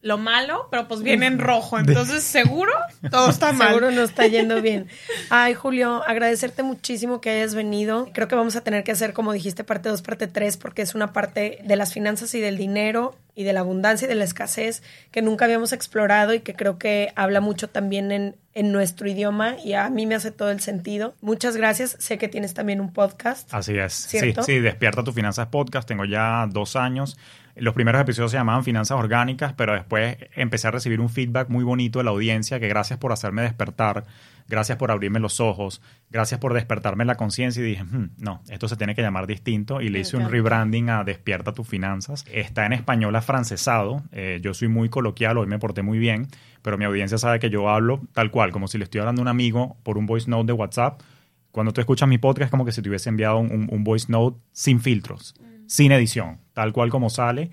[0.00, 1.78] lo malo, pero pues viene en rojo.
[1.78, 2.72] Entonces, seguro
[3.10, 3.68] todo está mal.
[3.68, 4.88] Seguro no está yendo bien.
[5.30, 8.08] Ay, Julio, agradecerte muchísimo que hayas venido.
[8.12, 10.94] Creo que vamos a tener que hacer, como dijiste, parte 2, parte 3, porque es
[10.94, 14.24] una parte de las finanzas y del dinero y de la abundancia y de la
[14.24, 14.82] escasez
[15.12, 19.56] que nunca habíamos explorado y que creo que habla mucho también en, en nuestro idioma
[19.64, 21.14] y a mí me hace todo el sentido.
[21.20, 21.96] Muchas gracias.
[22.00, 23.52] Sé que tienes también un podcast.
[23.54, 23.92] Así es.
[23.92, 25.86] Sí, sí, Despierta tu Finanzas Podcast.
[25.86, 27.16] Tengo ya dos años
[27.60, 31.64] Los primeros episodios se llamaban Finanzas Orgánicas, pero después empecé a recibir un feedback muy
[31.64, 34.04] bonito de la audiencia, que gracias por hacerme despertar,
[34.48, 38.68] gracias por abrirme los ojos, gracias por despertarme la conciencia y dije, "Hmm, no, esto
[38.68, 42.24] se tiene que llamar distinto y le hice un rebranding a Despierta tus finanzas.
[42.32, 46.28] Está en español afrancesado, eh, yo soy muy coloquial, hoy me porté muy bien,
[46.62, 49.24] pero mi audiencia sabe que yo hablo tal cual, como si le estoy hablando a
[49.24, 51.00] un amigo por un voice note de WhatsApp.
[51.50, 53.84] Cuando tú escuchas mi podcast es como que si te hubiese enviado un, un- un
[53.84, 55.34] voice note sin filtros,
[55.68, 57.50] sin edición, tal cual como sale.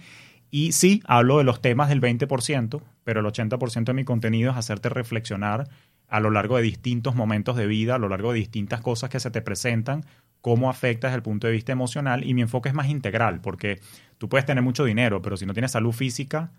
[0.49, 4.57] Y sí, hablo de los temas del 20%, pero el 80% de mi contenido es
[4.57, 5.67] hacerte reflexionar
[6.07, 9.19] a lo largo de distintos momentos de vida, a lo largo de distintas cosas que
[9.19, 10.05] se te presentan,
[10.41, 12.23] cómo afecta desde el punto de vista emocional.
[12.23, 13.79] Y mi enfoque es más integral, porque
[14.17, 16.51] tú puedes tener mucho dinero, pero si no tienes salud física,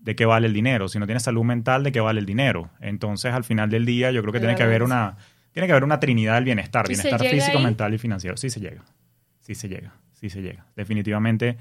[0.00, 0.88] ¿de qué vale el dinero?
[0.88, 2.70] Si no tienes salud mental, ¿de qué vale el dinero?
[2.80, 5.16] Entonces, al final del día, yo creo que tiene que haber una,
[5.52, 7.64] tiene que haber una trinidad del bienestar, ¿Y se bienestar físico, ahí?
[7.64, 8.36] mental y financiero.
[8.36, 8.84] Sí se llega,
[9.40, 10.66] sí se llega, sí se llega.
[10.76, 11.56] Definitivamente,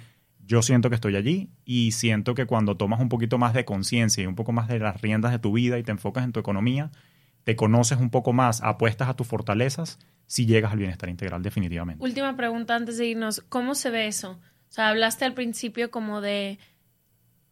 [0.45, 4.23] yo siento que estoy allí y siento que cuando tomas un poquito más de conciencia
[4.23, 6.39] y un poco más de las riendas de tu vida y te enfocas en tu
[6.39, 6.91] economía,
[7.43, 12.03] te conoces un poco más, apuestas a tus fortalezas, si llegas al bienestar integral, definitivamente.
[12.03, 13.43] Última pregunta antes de irnos.
[13.47, 14.31] ¿Cómo se ve eso?
[14.31, 16.59] O sea, hablaste al principio como de,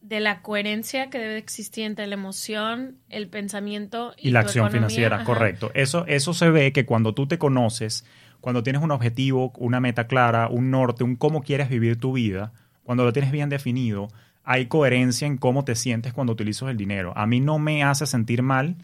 [0.01, 4.47] de la coherencia que debe existir entre la emoción, el pensamiento y, y la tu
[4.47, 4.79] acción economía.
[4.89, 5.25] financiera, Ajá.
[5.25, 5.71] correcto.
[5.73, 8.05] Eso, eso se ve que cuando tú te conoces,
[8.45, 12.53] cuando tienes un objetivo, una meta clara, un norte, un cómo quieres vivir tu vida,
[12.83, 14.07] cuando lo tienes bien definido,
[14.43, 17.11] hay coherencia en cómo te sientes cuando utilizas el dinero.
[17.17, 18.75] A mí no me hace sentir mal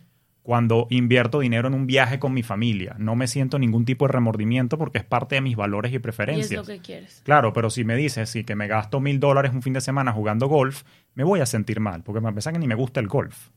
[0.41, 2.95] cuando invierto dinero en un viaje con mi familia.
[2.97, 5.97] No me siento ningún tipo de remordimiento porque es parte de mis valores y Y
[5.97, 6.67] es preferencias.
[6.67, 7.21] lo que quieres.
[7.23, 10.11] Claro, pero si me dices sí, que me gasto mil dólares un fin de semana
[10.11, 10.81] jugando golf,
[11.13, 13.49] me voy a sentir mal, porque me pensar que ni me gusta el golf.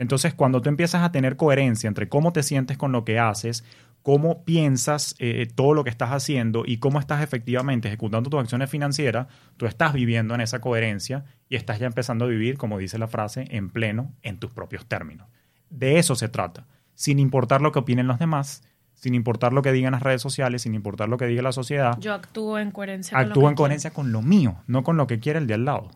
[0.00, 3.64] Entonces, cuando tú empiezas a tener coherencia entre cómo te sientes con lo que haces,
[4.02, 8.70] cómo piensas eh, todo lo que estás haciendo y cómo estás efectivamente ejecutando tus acciones
[8.70, 9.26] financieras,
[9.56, 13.08] tú estás viviendo en esa coherencia y estás ya empezando a vivir, como dice la
[13.08, 15.28] frase, en pleno, en tus propios términos.
[15.68, 18.62] De eso se trata, sin importar lo que opinen los demás,
[18.94, 21.96] sin importar lo que digan las redes sociales, sin importar lo que diga la sociedad.
[22.00, 24.96] Yo actúo en coherencia con lo Actúa que en coherencia con lo mío, no con
[24.96, 25.90] lo que quiere el de al lado.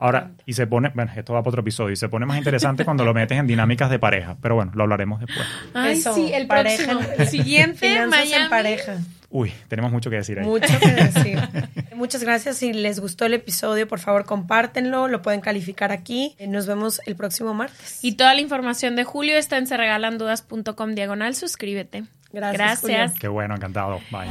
[0.00, 2.86] Ahora, y se pone, bueno, esto va para otro episodio, y se pone más interesante
[2.86, 5.46] cuando lo metes en dinámicas de pareja, pero bueno, lo hablaremos después.
[5.74, 7.14] Ay, Eso, sí, el pareja próximo.
[7.18, 8.44] El siguiente, Miami.
[8.44, 8.96] en pareja.
[9.28, 10.46] Uy, tenemos mucho que decir ahí.
[10.46, 11.38] Mucho que decir.
[11.94, 12.56] Muchas gracias.
[12.56, 15.06] Si les gustó el episodio, por favor, compártenlo.
[15.06, 16.34] Lo pueden calificar aquí.
[16.48, 18.02] Nos vemos el próximo martes.
[18.02, 21.36] Y toda la información de Julio está en serregalandudas.com diagonal.
[21.36, 22.04] Suscríbete.
[22.32, 23.20] Gracias, Gracias.
[23.20, 24.00] Qué bueno, encantado.
[24.10, 24.30] Bye.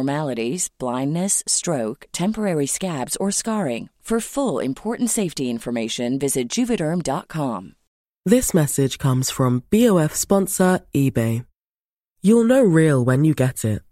[0.00, 3.88] abnormalities, blindness, stroke, temporary scabs, or scarring.
[4.10, 7.74] For full important safety information, visit juvederm.com.
[8.26, 11.44] This message comes from BOF sponsor eBay.
[12.22, 13.82] You'll know real when you get it.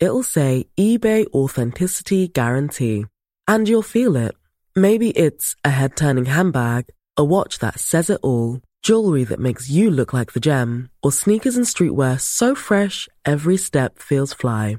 [0.00, 3.06] It'll say eBay Authenticity Guarantee.
[3.46, 4.34] And you'll feel it.
[4.74, 9.70] Maybe it's a head turning handbag, a watch that says it all, jewelry that makes
[9.70, 14.78] you look like the gem, or sneakers and streetwear so fresh every step feels fly.